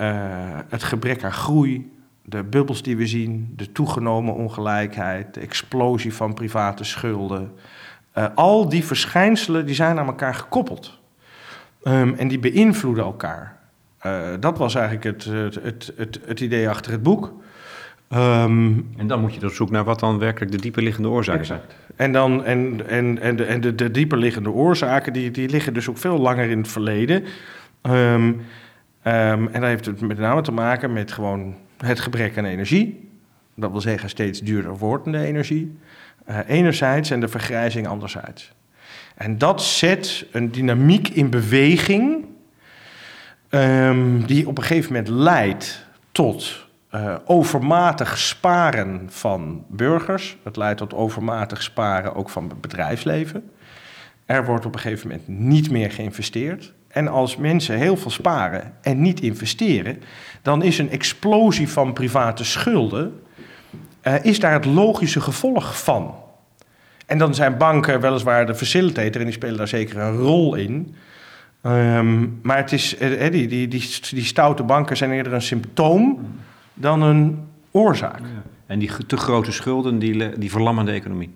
uh, 0.00 0.58
het 0.68 0.82
gebrek 0.82 1.24
aan 1.24 1.32
groei, 1.32 1.92
de 2.22 2.42
bubbels 2.42 2.82
die 2.82 2.96
we 2.96 3.06
zien, 3.06 3.52
de 3.56 3.72
toegenomen 3.72 4.34
ongelijkheid, 4.34 5.34
de 5.34 5.40
explosie 5.40 6.14
van 6.14 6.34
private 6.34 6.84
schulden. 6.84 7.52
Uh, 8.18 8.26
al 8.34 8.68
die 8.68 8.84
verschijnselen 8.84 9.66
die 9.66 9.74
zijn 9.74 9.98
aan 9.98 10.06
elkaar 10.06 10.34
gekoppeld. 10.34 10.98
Um, 11.84 12.14
en 12.14 12.28
die 12.28 12.38
beïnvloeden 12.38 13.04
elkaar. 13.04 13.58
Uh, 14.06 14.28
dat 14.40 14.58
was 14.58 14.74
eigenlijk 14.74 15.04
het, 15.04 15.24
het, 15.62 15.90
het, 15.96 16.20
het, 16.26 16.40
idee 16.40 16.68
achter 16.68 16.92
het 16.92 17.02
boek. 17.02 17.32
Um, 18.12 18.90
en 18.96 19.06
dan 19.06 19.20
moet 19.20 19.34
je 19.34 19.46
op 19.46 19.52
zoek 19.52 19.70
naar 19.70 19.84
wat 19.84 20.00
dan 20.00 20.18
werkelijk 20.18 20.52
de 20.52 20.58
dieperliggende 20.58 21.08
oorzaken 21.08 21.46
zijn. 21.46 21.60
En, 21.96 22.12
dan, 22.12 22.44
en, 22.44 22.88
en, 22.88 23.20
en, 23.20 23.36
de, 23.36 23.44
en 23.44 23.60
de, 23.60 23.74
de 23.74 23.90
dieperliggende 23.90 24.50
oorzaken 24.50 25.12
die, 25.12 25.30
die 25.30 25.48
liggen 25.48 25.74
dus 25.74 25.88
ook 25.88 25.98
veel 25.98 26.18
langer 26.18 26.50
in 26.50 26.58
het 26.58 26.68
verleden. 26.68 27.24
Um, 27.82 28.40
en 29.02 29.50
dat 29.52 29.62
heeft 29.62 29.86
het 29.86 30.00
met 30.00 30.18
name 30.18 30.40
te 30.40 30.52
maken 30.52 30.92
met 30.92 31.12
gewoon 31.12 31.54
het 31.76 32.00
gebrek 32.00 32.38
aan 32.38 32.44
energie. 32.44 33.08
Dat 33.54 33.70
wil 33.70 33.80
zeggen 33.80 34.08
steeds 34.08 34.40
duurder 34.40 34.78
wordende 34.78 35.18
energie. 35.18 35.78
Uh, 36.30 36.38
enerzijds 36.46 37.10
en 37.10 37.20
de 37.20 37.28
vergrijzing 37.28 37.86
anderzijds. 37.86 38.52
En 39.14 39.38
dat 39.38 39.62
zet 39.62 40.26
een 40.32 40.50
dynamiek 40.50 41.08
in 41.08 41.30
beweging 41.30 42.24
um, 43.50 44.26
die 44.26 44.48
op 44.48 44.58
een 44.58 44.64
gegeven 44.64 44.92
moment 44.92 45.08
leidt 45.08 45.86
tot 46.12 46.66
uh, 46.94 47.14
overmatig 47.24 48.18
sparen 48.18 49.06
van 49.10 49.64
burgers. 49.68 50.36
Het 50.42 50.56
leidt 50.56 50.78
tot 50.78 50.94
overmatig 50.94 51.62
sparen 51.62 52.14
ook 52.14 52.30
van 52.30 52.48
het 52.48 52.60
bedrijfsleven. 52.60 53.50
Er 54.24 54.44
wordt 54.44 54.66
op 54.66 54.74
een 54.74 54.80
gegeven 54.80 55.08
moment 55.08 55.28
niet 55.28 55.70
meer 55.70 55.90
geïnvesteerd. 55.90 56.72
En 56.88 57.08
als 57.08 57.36
mensen 57.36 57.76
heel 57.76 57.96
veel 57.96 58.10
sparen 58.10 58.72
en 58.82 59.00
niet 59.00 59.20
investeren, 59.20 60.02
dan 60.42 60.62
is 60.62 60.78
een 60.78 60.90
explosie 60.90 61.68
van 61.68 61.92
private 61.92 62.44
schulden, 62.44 63.22
uh, 64.06 64.24
is 64.24 64.40
daar 64.40 64.52
het 64.52 64.64
logische 64.64 65.20
gevolg 65.20 65.82
van. 65.82 66.14
En 67.06 67.18
dan 67.18 67.34
zijn 67.34 67.56
banken 67.56 68.00
weliswaar 68.00 68.46
de 68.46 68.54
facilitator 68.54 69.20
en 69.20 69.26
die 69.26 69.34
spelen 69.34 69.56
daar 69.56 69.68
zeker 69.68 69.98
een 69.98 70.16
rol 70.16 70.54
in. 70.54 70.94
Um, 71.62 72.38
maar 72.42 72.56
het 72.56 72.72
is, 72.72 73.00
uh, 73.00 73.30
die, 73.30 73.48
die, 73.48 73.68
die, 73.68 73.90
die 74.10 74.24
stoute 74.24 74.62
banken 74.62 74.96
zijn 74.96 75.10
eerder 75.10 75.32
een 75.32 75.42
symptoom 75.42 76.18
dan 76.74 77.02
een 77.02 77.48
oorzaak. 77.70 78.20
Ja. 78.20 78.42
En 78.66 78.78
die 78.78 79.06
te 79.06 79.16
grote 79.16 79.52
schulden, 79.52 79.98
die, 79.98 80.38
die 80.38 80.50
verlammen 80.50 80.84
de 80.84 80.92
economie. 80.92 81.34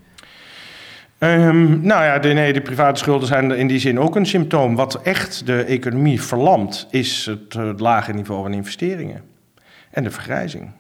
Um, 1.19 1.81
nou 1.81 2.05
ja, 2.05 2.19
de, 2.19 2.29
nee, 2.29 2.53
de 2.53 2.61
private 2.61 2.99
schulden 2.99 3.29
zijn 3.29 3.51
in 3.51 3.67
die 3.67 3.79
zin 3.79 4.01
ook 4.01 4.17
een 4.17 4.27
symptoom. 4.27 4.77
Wat 4.77 5.03
echt 5.03 5.47
de 5.47 5.63
economie 5.63 6.23
verlamt, 6.23 6.87
is 6.91 7.27
het, 7.27 7.53
het 7.53 7.81
lage 7.81 8.13
niveau 8.13 8.43
van 8.43 8.53
investeringen 8.53 9.23
en 9.91 10.03
de 10.03 10.11
vergrijzing. 10.11 10.71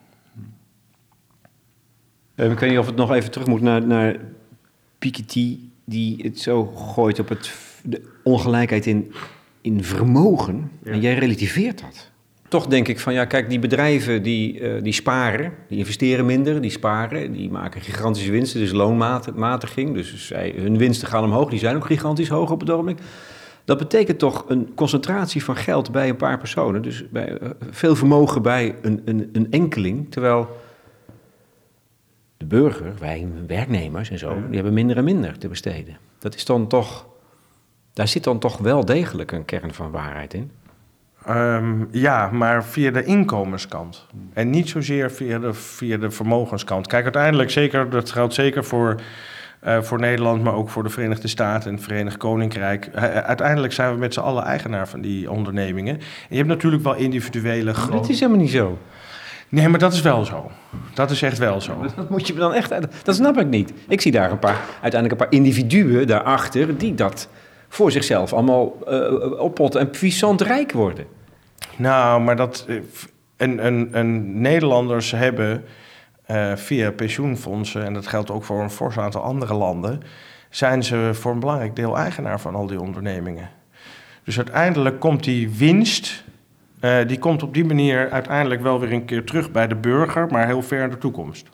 Uh, 2.39 2.51
ik 2.51 2.59
weet 2.59 2.71
niet 2.71 2.79
of 2.79 2.87
het 2.87 2.97
nog 2.97 3.13
even 3.13 3.31
terug 3.31 3.47
moet 3.47 3.61
naar, 3.61 3.87
naar 3.87 4.17
Piketty, 4.99 5.59
die 5.85 6.23
het 6.23 6.41
zo 6.41 6.67
gooit 6.67 7.19
op 7.19 7.29
het, 7.29 7.55
de 7.83 8.03
ongelijkheid 8.23 8.87
in, 8.87 9.13
in 9.61 9.85
vermogen. 9.85 10.71
Ja. 10.83 10.91
En 10.91 11.01
jij 11.01 11.15
relativeert 11.15 11.81
dat 11.81 12.11
toch 12.49 12.67
denk 12.67 12.89
ik 12.89 13.01
van 13.01 13.13
ja, 13.13 13.25
kijk, 13.25 13.49
die 13.49 13.59
bedrijven 13.59 14.23
die, 14.23 14.61
uh, 14.61 14.83
die 14.83 14.93
sparen, 14.93 15.53
die 15.69 15.79
investeren 15.79 16.27
minder, 16.27 16.61
die 16.61 16.71
sparen, 16.71 17.33
die 17.33 17.51
maken 17.51 17.81
gigantische 17.81 18.31
winsten, 18.31 18.61
dus 18.61 18.73
loonmatiging. 18.73 19.95
Dus 19.95 20.27
zij, 20.27 20.55
hun 20.57 20.79
winsten 20.79 21.09
gaan 21.09 21.25
omhoog, 21.25 21.51
die 21.51 21.59
zijn 21.59 21.77
ook 21.77 21.87
gigantisch 21.87 22.29
hoog 22.29 22.51
op 22.51 22.61
het 22.61 22.71
ogenblik. 22.71 22.99
Dat 23.65 23.79
betekent 23.79 24.19
toch 24.19 24.45
een 24.49 24.75
concentratie 24.75 25.45
van 25.45 25.57
geld 25.57 25.93
bij 25.93 26.09
een 26.09 26.17
paar 26.17 26.39
personen. 26.39 26.83
Dus 26.83 27.05
bij, 27.11 27.31
uh, 27.31 27.49
veel 27.71 27.97
vermogen 27.97 28.43
bij 28.43 28.75
een, 28.83 29.03
een, 29.05 29.31
een 29.33 29.47
enkeling. 29.51 30.11
Terwijl 30.11 30.49
de 32.39 32.47
burger, 32.47 32.93
wij 32.99 33.29
werknemers 33.47 34.11
en 34.11 34.19
zo, 34.19 34.37
die 34.47 34.55
hebben 34.55 34.73
minder 34.73 34.97
en 34.97 35.05
minder 35.05 35.39
te 35.39 35.49
besteden. 35.49 35.97
Dat 36.19 36.35
is 36.35 36.45
dan 36.45 36.67
toch, 36.67 37.07
daar 37.93 38.09
zit 38.09 38.25
dan 38.25 38.39
toch 38.39 38.59
wel 38.59 38.85
degelijk 38.85 39.33
een 39.33 39.45
kern 39.45 39.75
van 39.75 39.91
waarheid 39.91 40.35
in. 40.35 40.51
Um, 41.29 41.89
ja, 41.91 42.31
maar 42.31 42.65
via 42.65 42.91
de 42.91 43.05
inkomenskant. 43.05 44.07
En 44.33 44.51
niet 44.51 44.69
zozeer 44.69 45.11
via 45.11 45.39
de, 45.39 45.55
via 45.55 45.97
de 45.97 46.11
vermogenskant. 46.11 46.87
Kijk, 46.87 47.03
uiteindelijk 47.03 47.51
zeker, 47.51 47.91
dat 47.91 48.11
geldt 48.11 48.35
zeker 48.35 48.65
voor, 48.65 48.95
uh, 49.67 49.83
voor 49.83 49.99
Nederland, 49.99 50.43
maar 50.43 50.55
ook 50.55 50.69
voor 50.69 50.83
de 50.83 50.89
Verenigde 50.89 51.29
Staten 51.29 51.71
en 51.71 51.77
het 51.77 51.85
Verenigd 51.85 52.17
Koninkrijk. 52.17 52.91
Uh, 52.95 53.03
uiteindelijk 53.03 53.73
zijn 53.73 53.93
we 53.93 53.99
met 53.99 54.15
z'n 54.15 54.21
allen 54.21 54.45
eigenaar 54.45 54.89
van 54.89 55.01
die 55.01 55.31
ondernemingen. 55.31 55.95
En 55.95 56.03
je 56.29 56.37
hebt 56.37 56.49
natuurlijk 56.49 56.83
wel 56.83 56.95
individuele 56.95 57.75
grote. 57.75 57.97
Dat 57.97 58.09
is 58.09 58.21
helemaal 58.21 58.43
niet 58.43 58.51
zo. 58.51 58.79
Nee, 59.49 59.69
maar 59.69 59.79
dat 59.79 59.93
is 59.93 60.01
wel 60.01 60.25
zo. 60.25 60.51
Dat 60.95 61.11
is 61.11 61.23
echt 61.23 61.39
wel 61.39 61.61
zo. 61.61 61.87
Dat 61.97 62.11
moet 62.11 62.27
je 62.27 62.35
dan 62.35 62.55
echt. 62.55 62.75
Dat 63.05 63.15
snap 63.15 63.39
ik 63.39 63.47
niet. 63.47 63.73
Ik 63.89 64.01
zie 64.01 64.13
daar 64.13 64.31
een 64.31 64.39
paar, 64.39 64.61
uiteindelijk 64.81 65.11
een 65.21 65.29
paar 65.29 65.39
individuen 65.39 66.07
daarachter 66.07 66.79
die 66.79 66.95
dat 66.95 67.29
voor 67.69 67.93
zichzelf 67.93 68.33
allemaal 68.33 68.77
uh, 68.89 69.41
oppot 69.41 69.75
en 69.75 69.91
puissant 69.91 70.41
rijk 70.41 70.73
worden. 70.73 71.07
Nou, 71.77 72.21
maar 72.21 72.37
dat. 72.37 72.67
En, 73.37 73.61
en, 73.61 73.89
en 73.93 74.41
Nederlanders 74.41 75.11
hebben 75.11 75.65
uh, 76.31 76.57
via 76.57 76.91
pensioenfondsen, 76.91 77.85
en 77.85 77.95
dat 77.95 78.07
geldt 78.07 78.31
ook 78.31 78.45
voor 78.45 78.63
een 78.63 78.71
fors 78.71 78.99
aantal 78.99 79.23
andere 79.23 79.55
landen, 79.55 80.01
zijn 80.51 80.83
ze 80.83 81.11
voor 81.13 81.33
een 81.33 81.41
belangrijk 81.41 81.77
deel 81.77 81.99
eigenaar 81.99 82.41
van 82.41 82.55
al 82.55 82.67
die 82.67 82.81
ondernemingen. 82.81 83.51
Dus 84.25 84.37
uiteindelijk 84.37 85.01
komt 85.01 85.25
die 85.25 85.51
winst, 85.51 86.25
uh, 86.81 86.99
die 87.07 87.19
komt 87.19 87.43
op 87.43 87.55
die 87.55 87.65
manier 87.65 88.11
uiteindelijk 88.11 88.63
wel 88.63 88.81
weer 88.81 88.93
een 88.93 89.05
keer 89.05 89.25
terug 89.25 89.51
bij 89.51 89.67
de 89.67 89.77
burger, 89.77 90.27
maar 90.31 90.47
heel 90.47 90.63
ver 90.63 90.83
in 90.83 90.91
de 90.91 90.99
toekomst. 90.99 91.49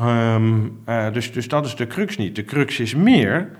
Um, 0.00 0.80
uh, 0.88 1.12
dus, 1.12 1.32
dus 1.32 1.48
dat 1.48 1.66
is 1.66 1.76
de 1.76 1.86
crux 1.86 2.16
niet. 2.16 2.36
De 2.36 2.44
crux 2.44 2.80
is 2.80 2.94
meer, 2.94 3.50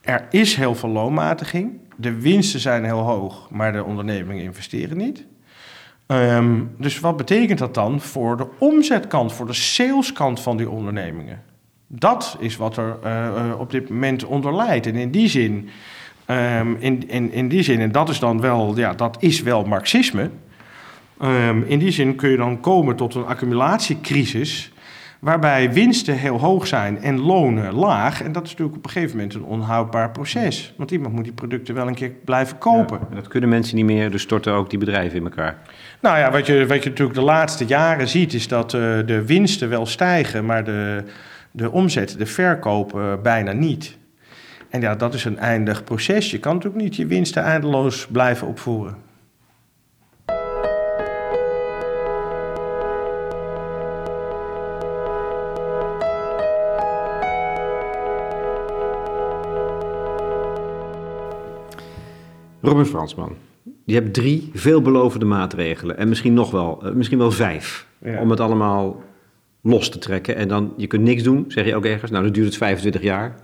er 0.00 0.26
is 0.30 0.54
heel 0.54 0.74
veel 0.74 0.88
loonmatiging 0.88 1.84
de 1.96 2.20
winsten 2.20 2.60
zijn 2.60 2.84
heel 2.84 2.98
hoog, 2.98 3.50
maar 3.50 3.72
de 3.72 3.84
ondernemingen 3.84 4.44
investeren 4.44 4.96
niet. 4.96 5.24
Um, 6.06 6.74
dus 6.78 7.00
wat 7.00 7.16
betekent 7.16 7.58
dat 7.58 7.74
dan 7.74 8.00
voor 8.00 8.36
de 8.36 8.46
omzetkant, 8.58 9.32
voor 9.32 9.46
de 9.46 9.52
saleskant 9.52 10.40
van 10.40 10.56
die 10.56 10.70
ondernemingen? 10.70 11.42
Dat 11.86 12.36
is 12.40 12.56
wat 12.56 12.76
er 12.76 12.96
uh, 13.04 13.54
op 13.58 13.70
dit 13.70 13.88
moment 13.88 14.24
onder 14.24 14.56
leidt. 14.56 14.86
En 14.86 14.94
in 14.94 15.10
die 15.10 15.28
zin, 15.28 15.68
um, 16.30 16.76
in, 16.78 17.08
in, 17.08 17.32
in 17.32 17.48
die 17.48 17.62
zin, 17.62 17.80
en 17.80 17.92
dat 17.92 18.08
is 18.08 18.18
dan 18.18 18.40
wel, 18.40 18.76
ja, 18.76 18.92
dat 18.92 19.16
is 19.20 19.42
wel 19.42 19.64
marxisme. 19.64 20.30
Um, 21.22 21.64
in 21.66 21.78
die 21.78 21.90
zin 21.90 22.14
kun 22.14 22.30
je 22.30 22.36
dan 22.36 22.60
komen 22.60 22.96
tot 22.96 23.14
een 23.14 23.26
accumulatiecrisis 23.26 24.72
waarbij 25.18 25.72
winsten 25.72 26.16
heel 26.16 26.40
hoog 26.40 26.66
zijn 26.66 27.02
en 27.02 27.18
lonen 27.18 27.74
laag. 27.74 28.22
En 28.22 28.32
dat 28.32 28.44
is 28.44 28.50
natuurlijk 28.50 28.76
op 28.76 28.84
een 28.84 28.90
gegeven 28.90 29.16
moment 29.16 29.34
een 29.34 29.44
onhoudbaar 29.44 30.10
proces. 30.10 30.74
Want 30.76 30.90
iemand 30.90 31.14
moet 31.14 31.24
die 31.24 31.32
producten 31.32 31.74
wel 31.74 31.86
een 31.86 31.94
keer 31.94 32.12
blijven 32.24 32.58
kopen. 32.58 32.98
Ja, 33.10 33.14
dat 33.14 33.28
kunnen 33.28 33.48
mensen 33.48 33.76
niet 33.76 33.84
meer, 33.84 34.10
dus 34.10 34.22
storten 34.22 34.52
ook 34.52 34.70
die 34.70 34.78
bedrijven 34.78 35.18
in 35.18 35.24
elkaar. 35.24 35.58
Nou 36.00 36.18
ja, 36.18 36.30
wat 36.30 36.46
je, 36.46 36.66
wat 36.66 36.82
je 36.82 36.88
natuurlijk 36.88 37.18
de 37.18 37.24
laatste 37.24 37.64
jaren 37.64 38.08
ziet, 38.08 38.34
is 38.34 38.48
dat 38.48 38.72
uh, 38.72 38.80
de 39.06 39.22
winsten 39.26 39.68
wel 39.68 39.86
stijgen, 39.86 40.44
maar 40.44 40.64
de, 40.64 41.04
de 41.50 41.70
omzet, 41.70 42.18
de 42.18 42.26
verkoop 42.26 42.94
uh, 42.94 43.12
bijna 43.22 43.52
niet. 43.52 43.96
En 44.76 44.82
ja, 44.82 44.94
dat 44.94 45.14
is 45.14 45.24
een 45.24 45.38
eindig 45.38 45.84
proces. 45.84 46.30
Je 46.30 46.38
kan 46.38 46.54
natuurlijk 46.54 46.82
niet 46.82 46.96
je 46.96 47.06
winsten 47.06 47.42
eindeloos 47.42 48.06
blijven 48.06 48.46
opvoeren. 48.46 48.96
Robin 62.60 62.84
Fransman, 62.84 63.36
je 63.84 63.94
hebt 63.94 64.14
drie 64.14 64.50
veelbelovende 64.54 65.26
maatregelen 65.26 65.96
en 65.96 66.08
misschien 66.08 66.34
nog 66.34 66.50
wel, 66.50 66.86
uh, 66.86 66.92
misschien 66.92 67.18
wel 67.18 67.30
vijf. 67.30 67.86
Ja. 67.98 68.20
Om 68.20 68.30
het 68.30 68.40
allemaal 68.40 69.02
los 69.66 69.88
te 69.88 69.98
trekken. 69.98 70.36
En 70.36 70.48
dan, 70.48 70.74
je 70.76 70.86
kunt 70.86 71.02
niks 71.02 71.22
doen, 71.22 71.44
zeg 71.48 71.66
je 71.66 71.74
ook 71.74 71.84
ergens. 71.84 72.10
Nou, 72.10 72.24
dan 72.24 72.32
duurt 72.32 72.46
het 72.46 72.56
25 72.56 73.02
jaar. 73.02 73.34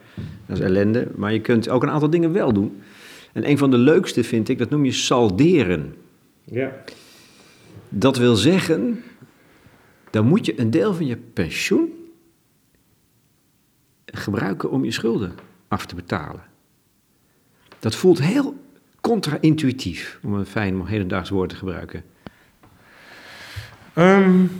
Dat 0.46 0.58
is 0.58 0.64
ellende. 0.64 1.08
Maar 1.16 1.32
je 1.32 1.40
kunt 1.40 1.68
ook 1.68 1.82
een 1.82 1.90
aantal 1.90 2.10
dingen 2.10 2.32
wel 2.32 2.52
doen. 2.52 2.82
En 3.32 3.48
een 3.48 3.58
van 3.58 3.70
de 3.70 3.78
leukste 3.78 4.24
vind 4.24 4.48
ik, 4.48 4.58
dat 4.58 4.70
noem 4.70 4.84
je 4.84 4.92
salderen. 4.92 5.94
Ja. 6.44 6.72
Dat 7.88 8.16
wil 8.16 8.36
zeggen, 8.36 9.02
dan 10.10 10.26
moet 10.26 10.46
je 10.46 10.60
een 10.60 10.70
deel 10.70 10.94
van 10.94 11.06
je 11.06 11.16
pensioen 11.16 11.92
gebruiken 14.04 14.70
om 14.70 14.84
je 14.84 14.90
schulden 14.90 15.32
af 15.68 15.86
te 15.86 15.94
betalen. 15.94 16.42
Dat 17.78 17.94
voelt 17.94 18.22
heel 18.22 18.54
contra-intuïtief, 19.00 20.18
om 20.22 20.34
een 20.34 20.46
fijn 20.46 20.86
hedendaags 20.86 21.30
woord 21.30 21.48
te 21.48 21.56
gebruiken. 21.56 22.04
Um, 23.96 24.50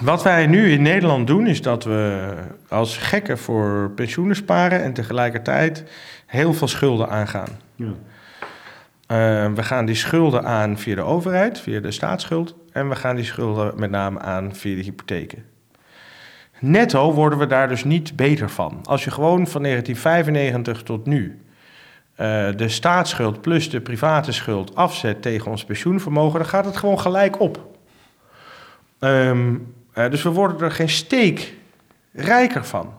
wat 0.00 0.22
wij 0.22 0.46
nu 0.46 0.70
in 0.70 0.82
Nederland 0.82 1.26
doen, 1.26 1.46
is 1.46 1.62
dat 1.62 1.84
we 1.84 2.32
als 2.68 2.96
gekken 2.96 3.38
voor 3.38 3.90
pensioenen 3.90 4.36
sparen 4.36 4.82
en 4.82 4.92
tegelijkertijd 4.92 5.84
heel 6.26 6.54
veel 6.54 6.68
schulden 6.68 7.08
aangaan. 7.08 7.48
Ja. 7.74 7.86
Uh, 7.86 9.52
we 9.54 9.62
gaan 9.62 9.84
die 9.84 9.94
schulden 9.94 10.44
aan 10.44 10.78
via 10.78 10.94
de 10.94 11.02
overheid, 11.02 11.60
via 11.60 11.80
de 11.80 11.90
staatsschuld. 11.90 12.54
En 12.72 12.88
we 12.88 12.96
gaan 12.96 13.16
die 13.16 13.24
schulden 13.24 13.72
met 13.76 13.90
name 13.90 14.18
aan 14.18 14.54
via 14.54 14.76
de 14.76 14.82
hypotheken. 14.82 15.44
Netto 16.60 17.12
worden 17.12 17.38
we 17.38 17.46
daar 17.46 17.68
dus 17.68 17.84
niet 17.84 18.16
beter 18.16 18.50
van. 18.50 18.80
Als 18.84 19.04
je 19.04 19.10
gewoon 19.10 19.46
van 19.46 19.62
1995 19.62 20.82
tot 20.82 21.06
nu 21.06 21.42
uh, 22.20 22.48
de 22.56 22.68
staatsschuld 22.68 23.40
plus 23.40 23.70
de 23.70 23.80
private 23.80 24.32
schuld 24.32 24.74
afzet 24.74 25.22
tegen 25.22 25.50
ons 25.50 25.64
pensioenvermogen, 25.64 26.38
dan 26.38 26.48
gaat 26.48 26.64
het 26.64 26.76
gewoon 26.76 27.00
gelijk 27.00 27.40
op. 27.40 27.78
Um, 28.98 29.74
uh, 29.98 30.10
dus 30.10 30.22
we 30.22 30.30
worden 30.30 30.60
er 30.60 30.70
geen 30.70 30.88
steek 30.88 31.54
rijker 32.12 32.64
van. 32.64 32.92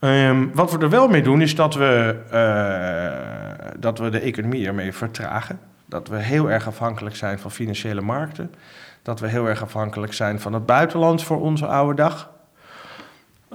Um, 0.00 0.50
wat 0.54 0.72
we 0.72 0.78
er 0.78 0.90
wel 0.90 1.08
mee 1.08 1.22
doen, 1.22 1.40
is 1.40 1.54
dat 1.54 1.74
we, 1.74 2.16
uh, 2.32 3.80
dat 3.80 3.98
we 3.98 4.10
de 4.10 4.20
economie 4.20 4.66
ermee 4.66 4.92
vertragen. 4.92 5.58
Dat 5.86 6.08
we 6.08 6.16
heel 6.16 6.50
erg 6.50 6.66
afhankelijk 6.66 7.16
zijn 7.16 7.38
van 7.38 7.50
financiële 7.50 8.00
markten. 8.00 8.54
Dat 9.02 9.20
we 9.20 9.28
heel 9.28 9.48
erg 9.48 9.62
afhankelijk 9.62 10.12
zijn 10.12 10.40
van 10.40 10.52
het 10.52 10.66
buitenland 10.66 11.22
voor 11.22 11.40
onze 11.40 11.66
oude 11.66 11.94
dag. 11.94 12.30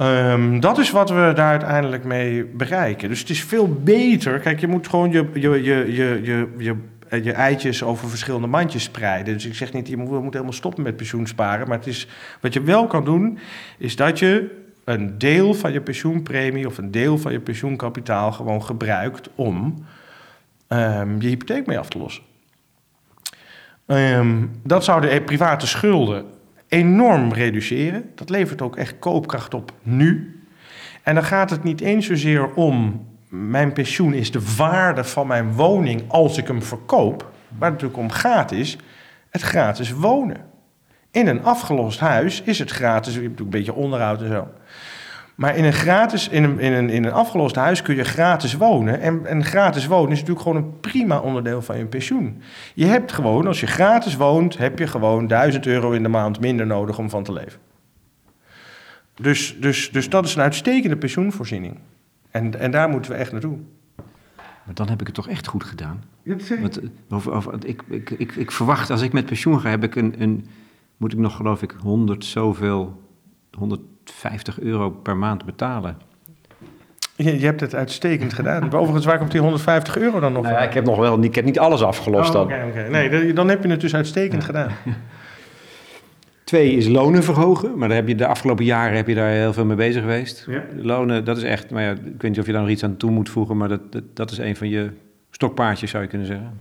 Um, 0.01 0.59
dat 0.59 0.77
is 0.77 0.91
wat 0.91 1.09
we 1.09 1.31
daar 1.35 1.49
uiteindelijk 1.49 2.03
mee 2.03 2.45
bereiken. 2.45 3.09
Dus 3.09 3.19
het 3.19 3.29
is 3.29 3.43
veel 3.43 3.67
beter. 3.83 4.39
Kijk, 4.39 4.59
je 4.59 4.67
moet 4.67 4.87
gewoon 4.87 5.11
je, 5.11 5.29
je, 5.33 5.63
je, 5.63 5.89
je, 6.23 6.53
je 6.57 6.75
je 7.21 7.31
eitjes 7.31 7.83
over 7.83 8.09
verschillende 8.09 8.47
mandjes 8.47 8.83
spreiden. 8.83 9.33
Dus 9.33 9.45
ik 9.45 9.55
zeg 9.55 9.73
niet, 9.73 9.87
je 9.87 9.97
moet, 9.97 10.33
helemaal 10.33 10.53
stoppen 10.53 10.83
met 10.83 10.95
pensioen 10.95 11.27
sparen. 11.27 11.67
Maar 11.67 11.77
het 11.77 11.87
is, 11.87 12.07
wat 12.41 12.53
je 12.53 12.61
wel 12.61 12.87
kan 12.87 13.05
doen, 13.05 13.39
is 13.77 13.95
dat 13.95 14.19
je 14.19 14.61
een 14.83 15.17
deel 15.17 15.53
van 15.53 15.71
je 15.71 15.81
pensioenpremie 15.81 16.67
of 16.67 16.77
een 16.77 16.91
deel 16.91 17.17
van 17.17 17.31
je 17.31 17.39
pensioenkapitaal 17.39 18.31
gewoon 18.31 18.63
gebruikt 18.63 19.29
om 19.35 19.85
um, 20.67 21.21
je 21.21 21.27
hypotheek 21.27 21.65
mee 21.65 21.79
af 21.79 21.89
te 21.89 21.97
lossen. 21.97 22.23
Um, 23.85 24.51
dat 24.63 24.83
zou 24.83 25.01
de 25.01 25.21
private 25.21 25.67
schulden 25.67 26.25
enorm 26.67 27.33
reduceren. 27.33 28.09
Dat 28.15 28.29
levert 28.29 28.61
ook 28.61 28.75
echt 28.75 28.99
koopkracht 28.99 29.53
op 29.53 29.73
nu. 29.81 30.37
En 31.03 31.15
dan 31.15 31.23
gaat 31.23 31.49
het 31.49 31.63
niet 31.63 31.81
eens 31.81 32.05
zozeer 32.05 32.53
om 32.53 33.05
mijn 33.35 33.73
pensioen 33.73 34.13
is 34.13 34.31
de 34.31 34.55
waarde 34.57 35.03
van 35.03 35.27
mijn 35.27 35.53
woning 35.53 36.03
als 36.07 36.37
ik 36.37 36.47
hem 36.47 36.63
verkoop. 36.63 37.31
Waar 37.57 37.71
het 37.71 37.81
natuurlijk 37.81 37.99
om 37.99 38.09
gaat 38.09 38.51
is 38.51 38.77
het 39.29 39.41
gratis 39.41 39.91
wonen. 39.91 40.37
In 41.11 41.27
een 41.27 41.43
afgelost 41.43 41.99
huis 41.99 42.41
is 42.41 42.59
het 42.59 42.71
gratis, 42.71 43.15
je 43.15 43.21
hebt 43.21 43.39
een 43.39 43.49
beetje 43.49 43.73
onderhoud 43.73 44.21
en 44.21 44.27
zo. 44.27 44.47
Maar 45.35 45.55
in 45.55 45.63
een, 45.63 45.73
gratis, 45.73 46.29
in 46.29 46.43
een, 46.43 46.59
in 46.59 46.73
een, 46.73 46.89
in 46.89 47.03
een 47.03 47.11
afgelost 47.11 47.55
huis 47.55 47.81
kun 47.81 47.95
je 47.95 48.03
gratis 48.03 48.53
wonen. 48.53 49.01
En, 49.01 49.25
en 49.25 49.43
gratis 49.43 49.85
wonen 49.85 50.11
is 50.11 50.19
natuurlijk 50.19 50.47
gewoon 50.47 50.63
een 50.63 50.79
prima 50.79 51.19
onderdeel 51.19 51.61
van 51.61 51.77
je 51.77 51.85
pensioen. 51.85 52.41
Je 52.73 52.85
hebt 52.85 53.11
gewoon, 53.11 53.47
als 53.47 53.59
je 53.59 53.67
gratis 53.67 54.15
woont, 54.15 54.57
heb 54.57 54.79
je 54.79 54.87
gewoon 54.87 55.27
1000 55.27 55.65
euro 55.65 55.91
in 55.91 56.03
de 56.03 56.09
maand 56.09 56.39
minder 56.39 56.65
nodig 56.65 56.97
om 56.97 57.09
van 57.09 57.23
te 57.23 57.33
leven. 57.33 57.59
Dus, 59.15 59.55
dus, 59.59 59.91
dus 59.91 60.09
dat 60.09 60.25
is 60.25 60.35
een 60.35 60.41
uitstekende 60.41 60.97
pensioenvoorziening. 60.97 61.79
En, 62.33 62.59
en 62.59 62.71
daar 62.71 62.89
moeten 62.89 63.11
we 63.11 63.17
echt 63.17 63.31
naartoe. 63.31 63.57
Maar 64.65 64.73
dan 64.73 64.89
heb 64.89 64.99
ik 64.99 65.05
het 65.05 65.15
toch 65.15 65.27
echt 65.27 65.47
goed 65.47 65.63
gedaan. 65.63 66.03
Ja, 66.23 66.35
dat 66.35 66.59
Want, 66.59 66.79
of, 67.09 67.27
of, 67.27 67.47
ik, 67.63 67.81
ik, 67.87 68.09
ik, 68.09 68.35
ik, 68.35 68.51
verwacht, 68.51 68.89
als 68.89 69.01
ik 69.01 69.13
met 69.13 69.25
pensioen 69.25 69.59
ga, 69.59 69.69
heb 69.69 69.83
ik 69.83 69.95
een, 69.95 70.15
een, 70.17 70.45
moet 70.97 71.13
ik 71.13 71.19
nog 71.19 71.35
geloof 71.35 71.61
ik 71.61 71.75
100 71.81 72.25
zoveel, 72.25 73.01
150 73.57 74.59
euro 74.59 74.89
per 74.89 75.17
maand 75.17 75.45
betalen. 75.45 75.97
Je, 77.15 77.39
je 77.39 77.45
hebt 77.45 77.59
het 77.59 77.75
uitstekend 77.75 78.33
gedaan. 78.33 78.73
Overigens, 78.73 79.05
waar 79.05 79.17
komt 79.17 79.31
die 79.31 79.41
150 79.41 79.97
euro 79.97 80.19
dan 80.19 80.33
nog 80.33 80.43
nou 80.43 80.55
ja, 80.55 80.61
ik 80.61 80.73
heb 80.73 80.85
nog 80.85 80.97
wel, 80.97 81.23
ik 81.23 81.35
heb 81.35 81.45
niet 81.45 81.59
alles 81.59 81.83
afgelost 81.83 82.27
oh, 82.27 82.33
dan. 82.33 82.43
Okay, 82.43 82.89
Nee, 82.89 83.33
dan 83.33 83.49
heb 83.49 83.63
je 83.63 83.69
het 83.69 83.81
dus 83.81 83.95
uitstekend 83.95 84.43
gedaan. 84.43 84.71
Twee 86.53 86.75
is 86.75 86.87
lonen 86.87 87.23
verhogen, 87.23 87.77
maar 87.77 87.87
daar 87.87 87.97
heb 87.97 88.07
je 88.07 88.15
de 88.15 88.27
afgelopen 88.27 88.65
jaren 88.65 88.95
heb 88.95 89.07
je 89.07 89.15
daar 89.15 89.29
heel 89.29 89.53
veel 89.53 89.65
mee 89.65 89.75
bezig 89.75 90.01
geweest. 90.01 90.45
Ja. 90.49 90.63
Lonen, 90.75 91.25
dat 91.25 91.37
is 91.37 91.43
echt, 91.43 91.69
maar 91.69 91.83
ja, 91.83 91.91
ik 91.91 91.97
weet 91.97 92.21
niet 92.21 92.39
of 92.39 92.45
je 92.45 92.51
daar 92.51 92.61
nog 92.61 92.69
iets 92.69 92.83
aan 92.83 92.97
toe 92.97 93.11
moet 93.11 93.29
voegen, 93.29 93.57
maar 93.57 93.67
dat, 93.67 93.81
dat, 94.13 94.31
is 94.31 94.37
een 94.37 94.55
van 94.55 94.69
je 94.69 94.89
stokpaardjes, 95.31 95.91
zou 95.91 96.03
je 96.03 96.09
kunnen 96.09 96.27
zeggen. 96.27 96.59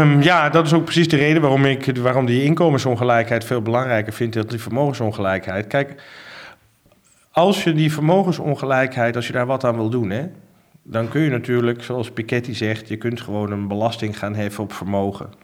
Um, 0.00 0.22
ja, 0.22 0.48
dat 0.48 0.66
is 0.66 0.72
ook 0.72 0.84
precies 0.84 1.08
de 1.08 1.16
reden 1.16 1.42
waarom 1.42 1.64
ik 1.64 1.96
waarom 1.96 2.26
die 2.26 2.42
inkomensongelijkheid 2.42 3.44
veel 3.44 3.62
belangrijker 3.62 4.12
vind 4.12 4.32
dan 4.32 4.46
die 4.46 4.60
vermogensongelijkheid. 4.60 5.66
Kijk, 5.66 6.02
als 7.30 7.64
je 7.64 7.72
die 7.72 7.92
vermogensongelijkheid, 7.92 9.16
als 9.16 9.26
je 9.26 9.32
daar 9.32 9.46
wat 9.46 9.64
aan 9.64 9.76
wil 9.76 9.90
doen, 9.90 10.10
hè, 10.10 10.26
dan 10.82 11.08
kun 11.08 11.20
je 11.20 11.30
natuurlijk, 11.30 11.82
zoals 11.82 12.10
Piketty 12.10 12.54
zegt, 12.54 12.88
je 12.88 12.96
kunt 12.96 13.20
gewoon 13.20 13.52
een 13.52 13.68
belasting 13.68 14.18
gaan 14.18 14.34
heffen 14.34 14.64
op 14.64 14.72
vermogen. 14.72 15.41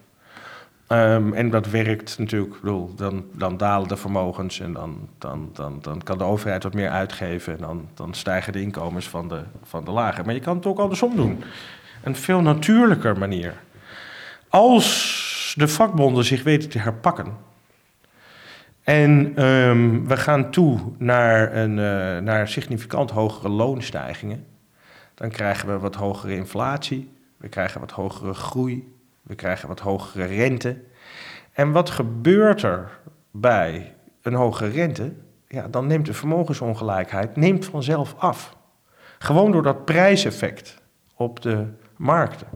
Um, 0.92 1.34
en 1.34 1.50
dat 1.50 1.70
werkt 1.70 2.18
natuurlijk, 2.18 2.60
bedoel, 2.60 2.94
dan, 2.94 3.24
dan 3.32 3.56
dalen 3.56 3.88
de 3.88 3.96
vermogens 3.96 4.60
en 4.60 4.72
dan, 4.72 5.08
dan, 5.18 5.50
dan, 5.52 5.78
dan 5.82 6.02
kan 6.02 6.18
de 6.18 6.24
overheid 6.24 6.62
wat 6.62 6.74
meer 6.74 6.90
uitgeven 6.90 7.52
en 7.52 7.60
dan, 7.60 7.88
dan 7.94 8.14
stijgen 8.14 8.52
de 8.52 8.60
inkomens 8.60 9.08
van 9.08 9.28
de, 9.28 9.42
van 9.62 9.84
de 9.84 9.90
lager. 9.90 10.24
Maar 10.24 10.34
je 10.34 10.40
kan 10.40 10.56
het 10.56 10.66
ook 10.66 10.78
andersom 10.78 11.16
doen. 11.16 11.42
Een 12.02 12.16
veel 12.16 12.40
natuurlijker 12.40 13.18
manier. 13.18 13.54
Als 14.48 15.54
de 15.58 15.68
vakbonden 15.68 16.24
zich 16.24 16.42
weten 16.42 16.68
te 16.68 16.78
herpakken 16.78 17.36
en 18.82 19.44
um, 19.44 20.08
we 20.08 20.16
gaan 20.16 20.50
toe 20.50 20.80
naar, 20.98 21.56
een, 21.56 21.70
uh, 21.70 22.18
naar 22.18 22.48
significant 22.48 23.10
hogere 23.10 23.48
loonstijgingen, 23.48 24.46
dan 25.14 25.30
krijgen 25.30 25.68
we 25.68 25.78
wat 25.78 25.94
hogere 25.94 26.34
inflatie, 26.34 27.10
we 27.36 27.48
krijgen 27.48 27.80
wat 27.80 27.90
hogere 27.90 28.34
groei, 28.34 28.97
we 29.28 29.34
krijgen 29.34 29.68
wat 29.68 29.80
hogere 29.80 30.24
rente. 30.24 30.76
En 31.52 31.72
wat 31.72 31.90
gebeurt 31.90 32.62
er 32.62 32.98
bij 33.30 33.94
een 34.22 34.34
hogere 34.34 34.70
rente? 34.70 35.12
Ja, 35.48 35.68
dan 35.68 35.86
neemt 35.86 36.06
de 36.06 36.14
vermogensongelijkheid 36.14 37.36
neemt 37.36 37.66
vanzelf 37.66 38.14
af. 38.18 38.56
Gewoon 39.18 39.52
door 39.52 39.62
dat 39.62 39.84
prijseffect 39.84 40.82
op 41.14 41.42
de 41.42 41.66
markten. 41.96 42.46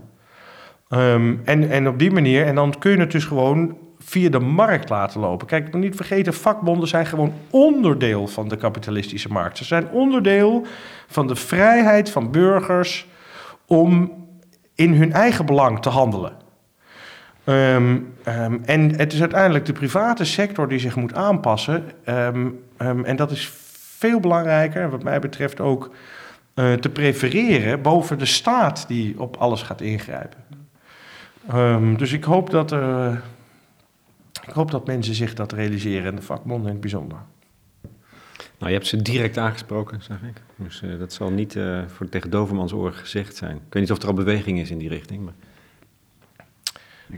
Um, 0.88 1.40
en, 1.44 1.70
en 1.70 1.88
op 1.88 1.98
die 1.98 2.10
manier, 2.10 2.46
en 2.46 2.54
dan 2.54 2.78
kun 2.78 2.90
je 2.90 2.98
het 2.98 3.10
dus 3.10 3.24
gewoon 3.24 3.78
via 3.98 4.30
de 4.30 4.40
markt 4.40 4.88
laten 4.88 5.20
lopen. 5.20 5.46
Kijk, 5.46 5.74
niet 5.74 5.96
vergeten, 5.96 6.34
vakbonden 6.34 6.88
zijn 6.88 7.06
gewoon 7.06 7.34
onderdeel 7.50 8.26
van 8.26 8.48
de 8.48 8.56
kapitalistische 8.56 9.28
markt. 9.28 9.58
Ze 9.58 9.64
zijn 9.64 9.88
onderdeel 9.88 10.66
van 11.06 11.26
de 11.26 11.36
vrijheid 11.36 12.10
van 12.10 12.30
burgers 12.30 13.06
om 13.66 14.12
in 14.74 14.94
hun 14.94 15.12
eigen 15.12 15.46
belang 15.46 15.82
te 15.82 15.88
handelen. 15.88 16.41
Um, 17.44 18.14
um, 18.28 18.62
en 18.64 18.96
het 18.96 19.12
is 19.12 19.20
uiteindelijk 19.20 19.66
de 19.66 19.72
private 19.72 20.24
sector 20.24 20.68
die 20.68 20.78
zich 20.78 20.96
moet 20.96 21.14
aanpassen. 21.14 21.84
Um, 22.06 22.60
en 23.04 23.16
dat 23.16 23.30
is 23.30 23.50
veel 23.98 24.20
belangrijker, 24.20 24.90
wat 24.90 25.02
mij 25.02 25.18
betreft 25.18 25.60
ook 25.60 25.94
uh, 26.54 26.72
te 26.72 26.88
prefereren 26.88 27.82
boven 27.82 28.18
de 28.18 28.24
staat 28.24 28.84
die 28.88 29.20
op 29.20 29.36
alles 29.36 29.62
gaat 29.62 29.80
ingrijpen. 29.80 30.44
dus 31.96 32.12
ik 32.12 32.24
hoop 32.24 32.50
dat, 32.50 32.72
ik 34.46 34.52
hoop 34.52 34.70
dat 34.70 34.86
mensen 34.86 35.14
zich 35.14 35.34
dat 35.34 35.52
realiseren 35.52 36.06
en 36.06 36.16
de 36.16 36.22
vakbonden 36.22 36.66
in 36.66 36.72
het 36.72 36.80
bijzonder. 36.80 37.18
Nou, 38.58 38.72
je 38.72 38.78
hebt 38.78 38.86
ze 38.86 39.02
direct 39.02 39.38
aangesproken, 39.38 40.02
zeg 40.02 40.22
ik. 40.22 40.40
Dus 40.56 40.82
uh, 40.82 40.98
dat 40.98 41.12
zal 41.12 41.30
niet 41.30 41.58
voor 41.86 42.08
tegen 42.08 42.30
Dovermans 42.30 42.72
oren 42.72 42.94
gezegd 42.94 43.36
zijn. 43.36 43.56
Ik 43.56 43.72
weet 43.72 43.82
niet 43.82 43.92
of 43.92 44.02
er 44.02 44.08
al 44.08 44.14
beweging 44.14 44.60
is 44.60 44.70
in 44.70 44.78
die 44.78 44.88
richting, 44.88 45.24
maar... 45.24 45.34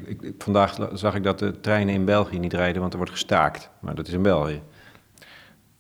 Ik, 0.05 0.33
vandaag 0.39 0.91
zag 0.93 1.15
ik 1.15 1.23
dat 1.23 1.39
de 1.39 1.61
treinen 1.61 1.95
in 1.95 2.05
België 2.05 2.39
niet 2.39 2.53
rijden, 2.53 2.81
want 2.81 2.93
er 2.93 2.99
wordt 2.99 3.13
gestaakt. 3.13 3.71
Maar 3.81 3.95
dat 3.95 4.07
is 4.07 4.13
in 4.13 4.23
België. 4.23 4.63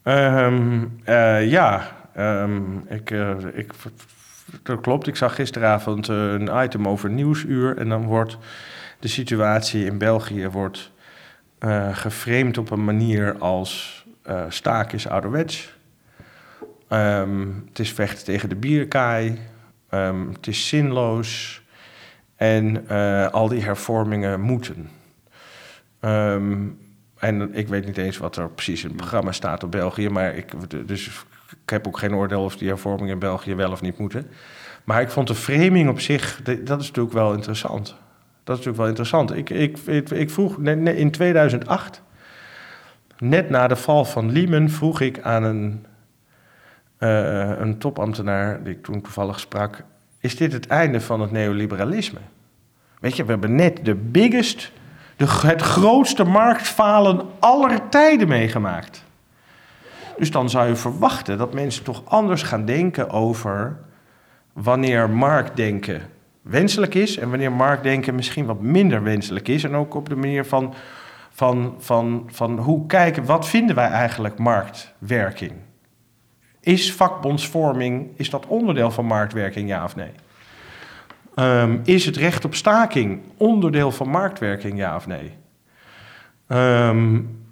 Um, 0.02 0.98
uh, 1.08 1.50
ja, 1.50 1.96
um, 2.18 2.84
ik, 2.88 3.10
uh, 3.10 3.36
ik, 3.52 3.72
dat 4.62 4.80
klopt. 4.80 5.06
Ik 5.06 5.16
zag 5.16 5.34
gisteravond 5.34 6.08
uh, 6.08 6.32
een 6.32 6.64
item 6.64 6.88
over 6.88 7.10
Nieuwsuur. 7.10 7.76
En 7.78 7.88
dan 7.88 8.04
wordt 8.04 8.38
de 8.98 9.08
situatie 9.08 9.84
in 9.84 9.98
België 9.98 10.48
wordt, 10.48 10.92
geframed 11.92 12.58
op 12.58 12.70
een 12.70 12.84
manier 12.84 13.38
als 13.38 14.04
staak 14.48 14.92
is 14.92 15.08
ouderwets. 15.08 15.76
Um, 16.88 17.64
het 17.68 17.78
is 17.78 17.92
vechten 17.92 18.24
tegen 18.24 18.48
de 18.48 18.56
bierkaai. 18.56 19.38
het 20.32 20.46
is 20.46 20.68
zinloos. 20.68 21.62
En 22.36 22.84
uh, 22.90 23.28
al 23.28 23.48
die 23.48 23.62
hervormingen 23.62 24.40
moeten. 24.40 24.90
Um, 26.00 26.78
en 27.18 27.54
ik 27.54 27.68
weet 27.68 27.86
niet 27.86 27.96
eens 27.96 28.16
wat 28.16 28.36
er 28.36 28.50
precies 28.50 28.82
in 28.82 28.88
het 28.88 28.96
programma 28.96 29.32
staat 29.32 29.62
op 29.62 29.70
België, 29.70 30.08
maar 30.08 30.34
ik, 30.34 30.52
dus 30.86 31.06
ik 31.62 31.70
heb 31.70 31.86
ook 31.86 31.98
geen 31.98 32.14
oordeel 32.14 32.44
of 32.44 32.56
die 32.56 32.68
hervormingen 32.68 33.12
in 33.12 33.18
België 33.18 33.54
wel 33.54 33.70
of 33.70 33.80
niet 33.80 33.98
moeten. 33.98 34.26
Maar 34.84 35.00
ik 35.00 35.10
vond 35.10 35.28
de 35.28 35.34
framing 35.34 35.88
op 35.88 36.00
zich, 36.00 36.42
dat 36.42 36.80
is 36.80 36.86
natuurlijk 36.86 37.14
wel 37.14 37.32
interessant. 37.32 37.86
Dat 38.44 38.58
is 38.58 38.64
natuurlijk 38.64 38.76
wel 38.76 38.86
interessant. 38.86 39.36
Ik, 39.36 39.50
ik, 39.50 39.78
ik, 40.10 40.30
vroeg 40.30 40.58
in 40.58 41.10
2008, 41.10 42.02
net 43.18 43.50
na 43.50 43.68
de 43.68 43.76
val 43.76 44.04
van 44.04 44.32
Lehman, 44.32 44.68
vroeg 44.68 45.00
ik 45.00 45.20
aan 45.20 45.42
een, 45.42 45.86
uh, 46.98 47.58
een 47.58 47.78
topambtenaar 47.78 48.62
die 48.62 48.74
ik 48.74 48.82
toen 48.82 49.00
toevallig 49.00 49.40
sprak: 49.40 49.84
Is 50.24 50.36
dit 50.36 50.52
het 50.52 50.66
einde 50.66 51.00
van 51.00 51.20
het 51.20 51.30
neoliberalisme? 51.30 52.18
Weet 53.00 53.16
je, 53.16 53.24
we 53.24 53.30
hebben 53.30 53.54
net 53.54 53.84
de 53.84 53.94
biggest, 53.94 54.72
de, 55.16 55.26
het 55.46 55.62
grootste 55.62 56.24
marktfalen 56.24 57.20
aller 57.38 57.88
tijden 57.88 58.28
meegemaakt. 58.28 59.04
Dus 60.18 60.30
dan 60.30 60.50
zou 60.50 60.68
je 60.68 60.76
verwachten 60.76 61.38
dat 61.38 61.54
mensen 61.54 61.84
toch 61.84 62.02
anders 62.04 62.42
gaan 62.42 62.64
denken 62.64 63.10
over 63.10 63.76
wanneer 64.52 65.10
marktdenken 65.10 66.02
wenselijk 66.42 66.94
is 66.94 67.16
en 67.16 67.30
wanneer 67.30 67.52
marktdenken 67.52 68.14
misschien 68.14 68.46
wat 68.46 68.60
minder 68.60 69.02
wenselijk 69.02 69.48
is. 69.48 69.64
En 69.64 69.74
ook 69.74 69.94
op 69.94 70.08
de 70.08 70.16
manier 70.16 70.44
van, 70.44 70.74
van, 71.30 71.74
van, 71.78 72.28
van 72.32 72.58
hoe 72.58 72.86
kijken, 72.86 73.24
wat 73.24 73.48
vinden 73.48 73.76
wij 73.76 73.88
eigenlijk 73.88 74.38
marktwerking? 74.38 75.52
Is 76.64 76.92
vakbondsvorming, 76.92 78.10
is 78.16 78.30
dat 78.30 78.46
onderdeel 78.46 78.90
van 78.90 79.04
marktwerking, 79.04 79.68
ja 79.68 79.84
of 79.84 79.96
nee? 79.96 80.10
Um, 81.36 81.80
is 81.84 82.06
het 82.06 82.16
recht 82.16 82.44
op 82.44 82.54
staking 82.54 83.20
onderdeel 83.36 83.90
van 83.90 84.08
marktwerking, 84.08 84.78
ja 84.78 84.96
of 84.96 85.06
nee? 85.06 85.32
Um, 86.48 87.42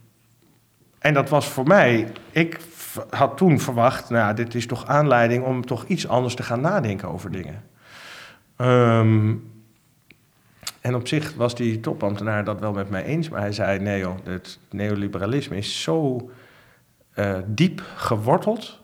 en 0.98 1.14
dat 1.14 1.28
was 1.28 1.46
voor 1.46 1.66
mij, 1.66 2.12
ik 2.30 2.60
had 3.10 3.36
toen 3.36 3.60
verwacht, 3.60 4.10
nou, 4.10 4.34
dit 4.34 4.54
is 4.54 4.66
toch 4.66 4.86
aanleiding 4.86 5.44
om 5.44 5.66
toch 5.66 5.84
iets 5.86 6.08
anders 6.08 6.34
te 6.34 6.42
gaan 6.42 6.60
nadenken 6.60 7.08
over 7.08 7.30
dingen. 7.30 7.62
Um, 8.56 9.50
en 10.80 10.94
op 10.94 11.08
zich 11.08 11.34
was 11.34 11.54
die 11.54 11.80
topambtenaar 11.80 12.44
dat 12.44 12.60
wel 12.60 12.72
met 12.72 12.90
mij 12.90 13.04
eens, 13.04 13.28
maar 13.28 13.40
hij 13.40 13.52
zei: 13.52 13.78
nee, 13.78 13.98
joh, 13.98 14.16
het 14.24 14.58
neoliberalisme 14.70 15.56
is 15.56 15.82
zo 15.82 16.30
uh, 17.14 17.38
diep 17.46 17.82
geworteld 17.96 18.81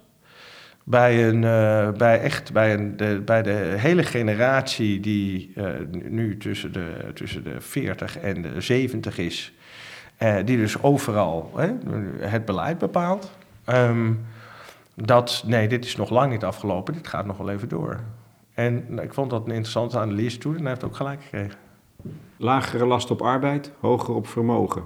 bij, 0.89 1.29
een, 1.29 1.43
uh, 1.43 1.91
bij, 1.91 2.21
echt, 2.21 2.53
bij, 2.53 2.75
een, 2.75 2.97
de, 2.97 3.23
bij 3.25 3.43
de 3.43 3.75
hele 3.77 4.03
generatie 4.03 5.01
die 5.01 5.53
uh, 5.57 5.67
nu 5.91 6.37
tussen 6.37 6.73
de, 6.73 7.11
tussen 7.15 7.45
de 7.45 7.61
40 7.61 8.19
en 8.19 8.43
de 8.43 8.61
70 8.61 9.19
is, 9.19 9.53
die 10.45 10.57
dus 10.57 10.83
overal 10.83 11.53
hè, 11.57 11.73
het 12.19 12.45
beleid 12.45 12.79
bepaalt. 12.79 13.37
Um, 13.67 14.27
dat, 14.95 15.43
nee, 15.47 15.69
dit 15.69 15.85
is 15.85 15.97
nog 15.97 16.11
lang 16.11 16.33
niet 16.33 16.45
afgelopen, 16.45 16.95
dit 16.95 17.07
gaat 17.09 17.27
nog 17.27 17.37
wel 17.37 17.51
even 17.51 17.69
door. 17.69 18.01
En 18.55 18.85
nou, 18.89 19.03
ik 19.03 19.15
vond 19.15 19.31
dat 19.31 19.41
een 19.41 19.53
interessante 19.53 19.99
analyse 19.99 20.39
toe 20.39 20.55
en 20.55 20.61
hij 20.61 20.69
heeft 20.69 20.85
ook 20.85 20.97
gelijk 20.97 21.23
gekregen. 21.23 21.59
Lagere 22.37 22.87
last 22.87 23.11
op 23.11 23.23
arbeid, 23.23 23.73
hoger 23.81 24.15
op 24.15 24.27
vermogen. 24.27 24.83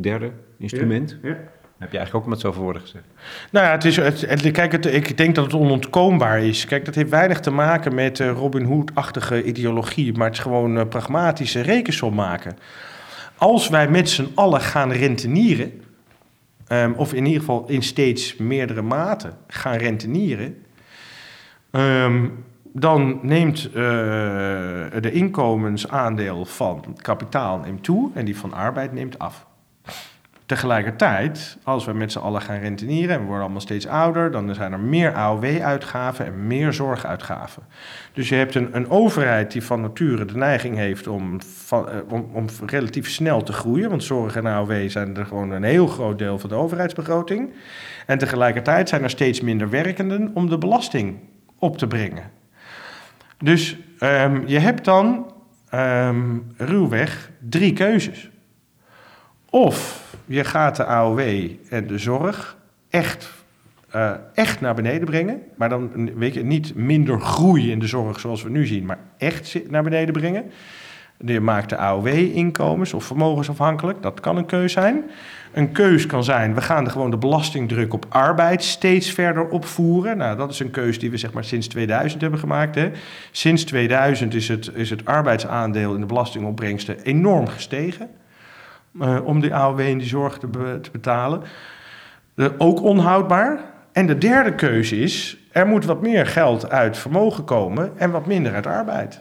derde 0.00 0.32
instrument. 0.58 1.18
Ja, 1.22 1.36
Heb 1.80 1.90
je 1.90 1.96
eigenlijk 1.96 2.26
ook 2.26 2.30
met 2.30 2.40
zoveel 2.40 2.62
woorden 2.62 2.82
gezegd? 2.82 3.04
Nou 3.50 3.66
ja, 3.66 3.72
het 3.72 3.84
is, 3.84 3.96
het, 3.96 4.50
kijk, 4.50 4.72
het, 4.72 4.86
ik 4.86 5.16
denk 5.16 5.34
dat 5.34 5.44
het 5.44 5.54
onontkoombaar 5.54 6.42
is. 6.42 6.64
Kijk, 6.64 6.84
dat 6.84 6.94
heeft 6.94 7.10
weinig 7.10 7.40
te 7.40 7.50
maken 7.50 7.94
met 7.94 8.18
uh, 8.18 8.30
Robin 8.30 8.64
Hood-achtige 8.64 9.44
ideologie, 9.44 10.12
maar 10.12 10.26
het 10.26 10.36
is 10.36 10.42
gewoon 10.42 10.76
uh, 10.76 10.84
pragmatische 10.88 11.60
rekensom 11.60 12.14
maken. 12.14 12.58
Als 13.36 13.68
wij 13.68 13.88
met 13.88 14.08
z'n 14.08 14.32
allen 14.34 14.60
gaan 14.60 14.92
rentenieren, 14.92 15.82
um, 16.68 16.92
of 16.92 17.12
in 17.12 17.24
ieder 17.24 17.40
geval 17.40 17.64
in 17.68 17.82
steeds 17.82 18.36
meerdere 18.36 18.82
mate 18.82 19.32
gaan 19.46 19.76
rentenieren, 19.76 20.56
um, 21.70 22.44
dan 22.72 23.18
neemt 23.22 23.68
uh, 23.68 23.72
de 25.00 25.10
inkomensaandeel 25.12 26.44
van 26.44 26.96
kapitaal 27.02 27.58
neemt 27.58 27.84
toe 27.84 28.10
en 28.14 28.24
die 28.24 28.36
van 28.36 28.52
arbeid 28.52 28.92
neemt 28.92 29.18
af. 29.18 29.48
Tegelijkertijd, 30.50 31.58
als 31.62 31.84
we 31.84 31.92
met 31.92 32.12
z'n 32.12 32.18
allen 32.18 32.42
gaan 32.42 32.58
rentenieren 32.58 33.14
en 33.14 33.20
we 33.20 33.26
worden 33.26 33.42
allemaal 33.42 33.60
steeds 33.60 33.86
ouder, 33.86 34.30
dan 34.30 34.54
zijn 34.54 34.72
er 34.72 34.80
meer 34.80 35.12
AOW-uitgaven 35.14 36.26
en 36.26 36.46
meer 36.46 36.72
zorguitgaven. 36.72 37.62
Dus 38.12 38.28
je 38.28 38.34
hebt 38.34 38.54
een, 38.54 38.76
een, 38.76 38.88
overheid 38.88 39.52
die 39.52 39.62
van 39.62 39.80
nature 39.80 40.24
de 40.24 40.36
neiging 40.36 40.76
heeft 40.76 41.06
om, 41.06 41.38
uh, 41.72 41.78
om, 42.08 42.28
om, 42.32 42.46
relatief 42.66 43.08
snel 43.08 43.42
te 43.42 43.52
groeien, 43.52 43.90
want 43.90 44.04
zorg 44.04 44.36
en 44.36 44.46
AOW 44.46 44.88
zijn 44.88 45.16
er 45.16 45.26
gewoon 45.26 45.50
een 45.50 45.62
heel 45.62 45.86
groot 45.86 46.18
deel 46.18 46.38
van 46.38 46.48
de 46.48 46.54
overheidsbegroting. 46.54 47.52
En 48.06 48.18
tegelijkertijd 48.18 48.88
zijn 48.88 49.02
er 49.02 49.10
steeds 49.10 49.40
minder 49.40 49.70
werkenden 49.70 50.30
om 50.34 50.48
de 50.48 50.58
belasting 50.58 51.18
op 51.58 51.78
te 51.78 51.86
brengen. 51.86 52.30
Dus 53.38 53.76
um, 54.00 54.46
je 54.46 54.58
hebt 54.58 54.84
dan 54.84 55.32
um, 55.74 56.52
ruwweg 56.56 57.30
drie 57.38 57.72
keuzes. 57.72 58.30
Of 59.50 60.08
je 60.30 60.44
gaat 60.44 60.76
de 60.76 60.84
AOW 60.84 61.20
en 61.68 61.86
de 61.86 61.98
zorg 61.98 62.56
echt, 62.90 63.30
uh, 63.94 64.12
echt 64.34 64.60
naar 64.60 64.74
beneden 64.74 65.04
brengen. 65.04 65.42
Maar 65.56 65.68
dan 65.68 66.10
weet 66.18 66.34
je, 66.34 66.44
niet 66.44 66.74
minder 66.74 67.20
groei 67.20 67.70
in 67.70 67.78
de 67.78 67.86
zorg 67.86 68.20
zoals 68.20 68.42
we 68.42 68.50
nu 68.50 68.66
zien, 68.66 68.86
maar 68.86 68.98
echt 69.18 69.70
naar 69.70 69.82
beneden 69.82 70.12
brengen. 70.12 70.44
Je 71.24 71.40
maakt 71.40 71.68
de 71.68 71.76
AOW-inkomens 71.76 72.94
of 72.94 73.04
vermogensafhankelijk, 73.04 74.02
dat 74.02 74.20
kan 74.20 74.36
een 74.36 74.46
keus 74.46 74.72
zijn. 74.72 75.04
Een 75.52 75.72
keus 75.72 76.06
kan 76.06 76.24
zijn, 76.24 76.54
we 76.54 76.60
gaan 76.60 76.84
er 76.84 76.90
gewoon 76.90 77.10
de 77.10 77.18
belastingdruk 77.18 77.92
op 77.92 78.06
arbeid 78.08 78.64
steeds 78.64 79.10
verder 79.10 79.48
opvoeren. 79.48 80.16
Nou, 80.16 80.36
dat 80.36 80.50
is 80.50 80.60
een 80.60 80.70
keus 80.70 80.98
die 80.98 81.10
we 81.10 81.16
zeg 81.16 81.32
maar 81.32 81.44
sinds 81.44 81.66
2000 81.66 82.20
hebben 82.20 82.40
gemaakt. 82.40 82.74
Hè. 82.74 82.90
Sinds 83.30 83.64
2000 83.64 84.34
is 84.34 84.48
het, 84.48 84.70
is 84.74 84.90
het 84.90 85.04
arbeidsaandeel 85.04 85.94
in 85.94 86.00
de 86.00 86.06
belastingopbrengsten 86.06 87.02
enorm 87.02 87.46
gestegen. 87.46 88.08
Uh, 88.92 89.18
om 89.24 89.40
die 89.40 89.54
AOW 89.54 89.80
en 89.80 89.98
die 89.98 90.08
zorg 90.08 90.38
te, 90.38 90.46
be 90.46 90.78
te 90.82 90.90
betalen. 90.90 91.42
Ook 92.58 92.82
onhoudbaar. 92.82 93.60
En 93.92 94.06
de 94.06 94.18
derde 94.18 94.54
keuze 94.54 94.96
is, 94.96 95.36
er 95.52 95.66
moet 95.66 95.84
wat 95.84 96.02
meer 96.02 96.26
geld 96.26 96.70
uit 96.70 96.98
vermogen 96.98 97.44
komen 97.44 97.98
en 97.98 98.10
wat 98.10 98.26
minder 98.26 98.54
uit 98.54 98.66
arbeid. 98.66 99.20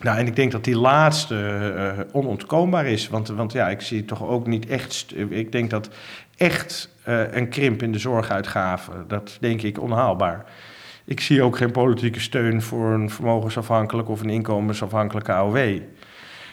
Nou, 0.00 0.18
en 0.18 0.26
ik 0.26 0.36
denk 0.36 0.52
dat 0.52 0.64
die 0.64 0.78
laatste 0.78 1.34
uh, 1.76 2.04
onontkoombaar 2.12 2.86
is. 2.86 3.08
Want, 3.08 3.28
want 3.28 3.52
ja, 3.52 3.68
ik 3.68 3.80
zie 3.80 4.04
toch 4.04 4.26
ook 4.26 4.46
niet 4.46 4.66
echt. 4.66 5.14
Ik 5.28 5.52
denk 5.52 5.70
dat 5.70 5.88
echt 6.36 6.94
uh, 7.08 7.32
een 7.32 7.48
krimp 7.48 7.82
in 7.82 7.92
de 7.92 7.98
zorguitgaven, 7.98 9.04
dat 9.08 9.36
denk 9.40 9.62
ik 9.62 9.80
onhaalbaar. 9.80 10.44
Ik 11.04 11.20
zie 11.20 11.42
ook 11.42 11.56
geen 11.56 11.70
politieke 11.70 12.20
steun 12.20 12.62
voor 12.62 12.92
een 12.92 13.10
vermogensafhankelijk 13.10 14.08
of 14.08 14.20
een 14.20 14.30
inkomensafhankelijke 14.30 15.32
AOW. 15.32 15.80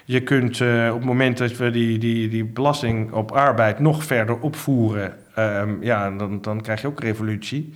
Je 0.05 0.21
kunt 0.21 0.59
uh, 0.59 0.89
op 0.89 0.97
het 0.97 1.05
moment 1.05 1.37
dat 1.37 1.57
we 1.57 1.69
die, 1.69 1.97
die, 1.97 2.29
die 2.29 2.45
belasting 2.45 3.11
op 3.11 3.31
arbeid 3.31 3.79
nog 3.79 4.03
verder 4.03 4.39
opvoeren, 4.39 5.13
um, 5.37 5.83
ja, 5.83 6.11
dan, 6.11 6.41
dan 6.41 6.61
krijg 6.61 6.81
je 6.81 6.87
ook 6.87 6.99
revolutie. 6.99 7.73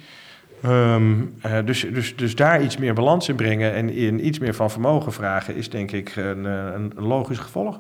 Um, 0.66 1.34
uh, 1.46 1.58
dus, 1.66 1.88
dus, 1.94 2.16
dus 2.16 2.36
daar 2.36 2.64
iets 2.64 2.78
meer 2.78 2.94
balans 2.94 3.30
in 3.30 3.36
brengen 3.36 3.74
en 3.74 3.90
in 3.90 4.26
iets 4.28 4.40
meer 4.40 4.54
van 4.54 4.72
vermogen 4.72 5.14
vragen, 5.14 5.56
is 5.56 5.70
denk 5.70 5.92
ik 5.92 6.16
een, 6.16 6.46
eh, 6.46 6.72
een, 6.74 6.92
logisch 6.96 7.38
gevolg. 7.38 7.80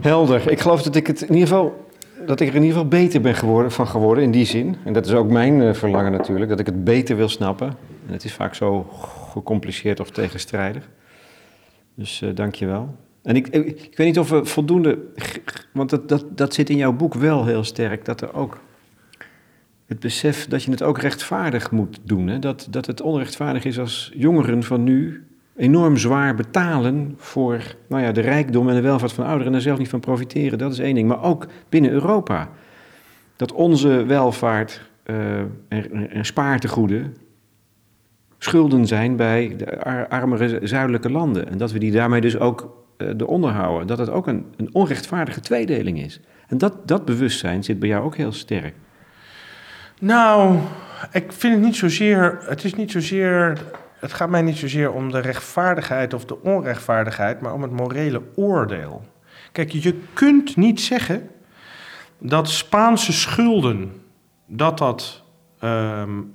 Helder. 0.00 0.50
Ik 0.50 0.60
geloof 0.60 0.82
dat 0.82 0.96
ik 0.96 1.06
het 1.06 1.22
in 1.22 1.32
ieder 1.32 1.48
geval. 1.48 1.84
Dat 2.26 2.40
ik 2.40 2.48
er 2.48 2.54
in 2.54 2.62
ieder 2.62 2.76
geval 2.76 2.88
beter 2.88 3.20
ben 3.20 3.34
geworden, 3.34 3.72
van 3.72 3.86
geworden 3.86 4.24
in 4.24 4.30
die 4.30 4.44
zin. 4.44 4.76
En 4.84 4.92
dat 4.92 5.06
is 5.06 5.12
ook 5.12 5.30
mijn 5.30 5.74
verlangen 5.74 6.12
natuurlijk, 6.12 6.50
dat 6.50 6.60
ik 6.60 6.66
het 6.66 6.84
beter 6.84 7.16
wil 7.16 7.28
snappen. 7.28 7.68
En 8.06 8.12
het 8.12 8.24
is 8.24 8.32
vaak 8.32 8.54
zo 8.54 8.82
gecompliceerd 9.30 10.00
of 10.00 10.10
tegenstrijdig. 10.10 10.88
Dus 11.94 12.20
uh, 12.20 12.34
dank 12.34 12.54
je 12.54 12.66
wel. 12.66 12.94
En 13.26 13.36
ik, 13.36 13.48
ik, 13.48 13.96
weet 13.96 14.06
niet 14.06 14.18
of 14.18 14.30
we 14.30 14.44
voldoende. 14.44 14.98
Want 15.72 15.90
dat, 15.90 16.08
dat, 16.08 16.24
dat 16.30 16.54
zit 16.54 16.70
in 16.70 16.76
jouw 16.76 16.92
boek 16.92 17.14
wel 17.14 17.46
heel 17.46 17.64
sterk. 17.64 18.04
Dat 18.04 18.20
er 18.20 18.34
ook 18.34 18.58
het 19.86 20.00
besef 20.00 20.46
dat 20.46 20.62
je 20.62 20.70
het 20.70 20.82
ook 20.82 20.98
rechtvaardig 20.98 21.70
moet 21.70 22.00
doen. 22.02 22.26
Hè? 22.26 22.38
Dat, 22.38 22.66
dat 22.70 22.86
het 22.86 23.00
onrechtvaardig 23.00 23.64
is 23.64 23.78
als 23.78 24.12
jongeren 24.14 24.62
van 24.62 24.84
nu 24.84 25.26
enorm 25.56 25.96
zwaar 25.96 26.34
betalen 26.34 27.14
voor 27.16 27.76
nou 27.88 28.02
ja, 28.02 28.12
de 28.12 28.20
rijkdom 28.20 28.68
en 28.68 28.74
de 28.74 28.80
welvaart 28.80 29.12
van 29.12 29.24
ouderen 29.24 29.52
en 29.52 29.54
er 29.54 29.64
zelf 29.64 29.78
niet 29.78 29.88
van 29.88 30.00
profiteren. 30.00 30.58
Dat 30.58 30.72
is 30.72 30.78
één 30.78 30.94
ding. 30.94 31.08
Maar 31.08 31.22
ook 31.22 31.46
binnen 31.68 31.90
Europa. 31.90 32.50
Dat 33.36 33.52
onze 33.52 34.04
welvaart 34.04 34.80
uh, 35.06 35.38
en, 35.68 36.10
en 36.10 36.24
spaartegoeden 36.24 37.16
schulden 38.38 38.86
zijn 38.86 39.16
bij 39.16 39.54
de 39.56 40.08
armere 40.08 40.60
zuidelijke 40.62 41.10
landen. 41.10 41.48
En 41.48 41.58
dat 41.58 41.72
we 41.72 41.78
die 41.78 41.92
daarmee 41.92 42.20
dus 42.20 42.38
ook 42.38 42.84
de 42.96 43.26
onderhouden. 43.26 43.86
Dat 43.86 43.98
het 43.98 44.10
ook 44.10 44.26
een, 44.26 44.46
een 44.56 44.68
onrechtvaardige 44.72 45.40
tweedeling 45.40 46.00
is. 46.00 46.20
En 46.46 46.58
dat, 46.58 46.88
dat 46.88 47.04
bewustzijn 47.04 47.64
zit 47.64 47.78
bij 47.78 47.88
jou 47.88 48.04
ook 48.04 48.16
heel 48.16 48.32
sterk. 48.32 48.74
Nou, 50.00 50.58
ik 51.12 51.32
vind 51.32 51.54
het 51.54 51.62
niet 51.62 51.76
zozeer. 51.76 52.38
Het 52.40 52.64
is 52.64 52.74
niet 52.74 52.90
zozeer. 52.90 53.58
Het 54.00 54.12
gaat 54.12 54.28
mij 54.28 54.42
niet 54.42 54.56
zozeer 54.56 54.92
om 54.92 55.10
de 55.10 55.18
rechtvaardigheid 55.18 56.14
of 56.14 56.24
de 56.24 56.42
onrechtvaardigheid, 56.42 57.40
maar 57.40 57.52
om 57.52 57.62
het 57.62 57.70
morele 57.70 58.22
oordeel. 58.34 59.02
Kijk, 59.52 59.70
je 59.70 59.94
kunt 60.12 60.56
niet 60.56 60.80
zeggen 60.80 61.30
dat 62.18 62.48
Spaanse 62.48 63.12
schulden 63.12 63.92
dat 64.46 64.78
dat 64.78 65.24
um, 65.60 66.34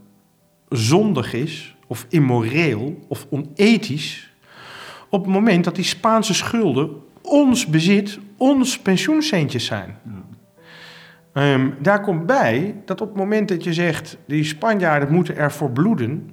zondig 0.69 1.33
is 1.33 1.75
of 1.87 2.05
immoreel 2.09 3.05
of 3.07 3.27
onethisch 3.29 4.30
op 5.11 5.23
het 5.23 5.33
moment 5.33 5.63
dat 5.63 5.75
die 5.75 5.83
Spaanse 5.83 6.33
schulden 6.33 6.89
ons 7.21 7.65
bezit, 7.65 8.19
ons 8.37 8.79
pensioencentjes 8.79 9.65
zijn. 9.65 9.97
Ehm, 11.33 11.69
daar 11.79 12.01
komt 12.01 12.25
bij 12.25 12.81
dat 12.85 13.01
op 13.01 13.07
het 13.07 13.17
moment 13.17 13.47
dat 13.47 13.63
je 13.63 13.73
zegt, 13.73 14.17
die 14.25 14.43
Spanjaarden 14.43 15.11
moeten 15.11 15.37
ervoor 15.37 15.71
bloeden. 15.71 16.31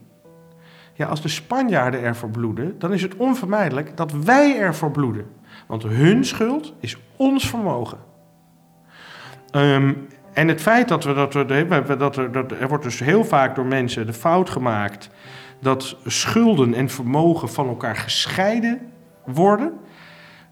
Ja, 0.95 1.07
als 1.07 1.23
de 1.23 1.29
Spanjaarden 1.29 2.03
ervoor 2.03 2.31
bloeden, 2.31 2.79
dan 2.79 2.93
is 2.93 3.03
het 3.03 3.17
onvermijdelijk 3.17 3.97
dat 3.97 4.13
wij 4.13 4.59
ervoor 4.59 4.91
bloeden. 4.91 5.27
Want 5.67 5.83
hun 5.83 6.25
schuld 6.25 6.75
is 6.81 6.97
ons 7.17 7.49
vermogen. 7.49 7.99
Ehm, 9.51 9.93
en 10.33 10.49
het 10.49 10.61
feit 10.61 10.89
dat 10.89 11.05
we 11.05 11.15
dat 11.15 11.35
we, 11.35 11.97
dat 11.99 12.17
er, 12.17 12.33
dat 12.33 12.53
er 12.53 12.69
wordt 12.69 12.85
dus 12.85 12.99
heel 12.99 13.25
vaak 13.25 13.55
door 13.55 13.67
mensen 13.67 14.07
de 14.07 14.13
fout 14.13 14.51
gemaakt 14.51 15.11
dat 15.61 15.97
schulden 16.05 16.75
en 16.75 16.89
vermogen 16.89 17.49
van 17.49 17.69
elkaar 17.69 17.97
gescheiden 17.97 18.81
worden, 19.25 19.73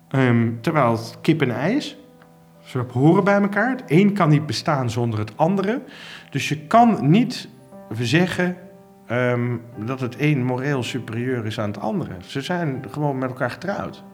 ehm, 0.08 0.50
terwijl 0.60 0.90
het 0.90 1.18
kip 1.20 1.42
en 1.42 1.50
ei 1.50 1.76
is. 1.76 1.96
Ze 2.64 2.84
horen 2.92 3.24
bij 3.24 3.40
elkaar. 3.40 3.70
Het 3.70 3.82
een 3.86 4.12
kan 4.12 4.28
niet 4.28 4.46
bestaan 4.46 4.90
zonder 4.90 5.18
het 5.18 5.36
andere. 5.36 5.82
Dus 6.30 6.48
je 6.48 6.66
kan 6.66 7.10
niet 7.10 7.48
zeggen 7.90 8.56
um, 9.10 9.62
dat 9.76 10.00
het 10.00 10.14
een 10.18 10.44
moreel 10.44 10.82
superieur 10.82 11.46
is 11.46 11.60
aan 11.60 11.70
het 11.70 11.80
andere. 11.80 12.14
Ze 12.20 12.40
zijn 12.40 12.84
gewoon 12.90 13.18
met 13.18 13.28
elkaar 13.28 13.50
getrouwd. 13.50 14.04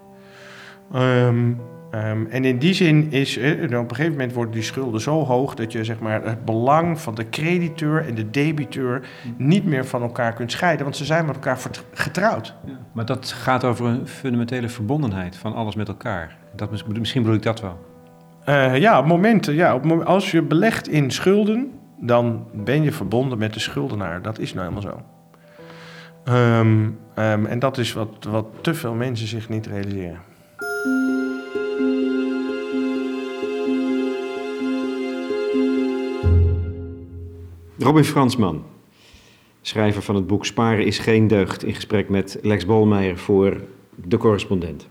Um, 0.95 1.61
Um, 1.95 2.27
en 2.31 2.45
in 2.45 2.59
die 2.59 2.75
zin 2.75 3.11
is 3.11 3.37
eh, 3.37 3.63
op 3.63 3.91
een 3.91 3.97
gegeven 3.97 4.11
moment 4.11 4.33
worden 4.33 4.55
die 4.55 4.63
schulden 4.63 5.01
zo 5.01 5.25
hoog 5.25 5.55
dat 5.55 5.73
je 5.73 5.85
zeg 5.85 5.99
maar, 5.99 6.25
het 6.25 6.45
belang 6.45 7.01
van 7.01 7.15
de 7.15 7.29
crediteur 7.29 8.07
en 8.07 8.15
de 8.15 8.31
debiteur 8.31 9.09
niet 9.37 9.65
meer 9.65 9.87
van 9.87 10.03
elkaar 10.03 10.33
kunt 10.33 10.53
scheiden, 10.53 10.85
want 10.85 10.97
ze 10.97 11.05
zijn 11.05 11.27
met 11.27 11.35
elkaar 11.35 11.59
getrouwd. 11.93 12.55
Ja, 12.65 12.73
maar 12.93 13.05
dat 13.05 13.33
gaat 13.33 13.65
over 13.65 13.87
een 13.87 14.07
fundamentele 14.07 14.69
verbondenheid 14.69 15.37
van 15.37 15.55
alles 15.55 15.75
met 15.75 15.89
elkaar. 15.89 16.37
Dat, 16.57 16.71
misschien 16.99 17.23
bedoel 17.23 17.37
ik 17.37 17.43
dat 17.43 17.61
wel. 17.61 17.79
Uh, 18.49 18.77
ja, 18.77 18.99
op 18.99 19.07
momenten, 19.07 19.55
ja, 19.55 19.75
op 19.75 19.91
als 19.91 20.31
je 20.31 20.43
belegt 20.43 20.89
in 20.89 21.11
schulden, 21.11 21.71
dan 22.01 22.47
ben 22.53 22.83
je 22.83 22.93
verbonden 22.93 23.39
met 23.39 23.55
de 23.55 23.61
schuldenaar. 23.61 24.23
Dat 24.23 24.39
is 24.39 24.55
nou 24.55 24.69
helemaal 24.69 24.91
zo. 24.93 25.03
Um, 26.33 26.99
um, 27.17 27.47
en 27.47 27.59
dat 27.59 27.79
is 27.79 27.93
wat, 27.93 28.27
wat 28.31 28.47
te 28.61 28.75
veel 28.75 28.95
mensen 28.95 29.27
zich 29.27 29.49
niet 29.49 29.67
realiseren. 29.67 30.31
Robin 37.83 38.05
Fransman, 38.05 38.65
schrijver 39.63 40.03
van 40.03 40.15
het 40.15 40.27
boek 40.27 40.47
Sparen 40.47 40.87
is 40.87 40.99
geen 40.99 41.27
deugd, 41.27 41.65
in 41.65 41.75
gesprek 41.75 42.09
met 42.09 42.39
Lex 42.43 42.67
Bolmeijer 42.67 43.19
voor 43.19 43.61
De 43.95 44.17
Correspondent. 44.17 44.89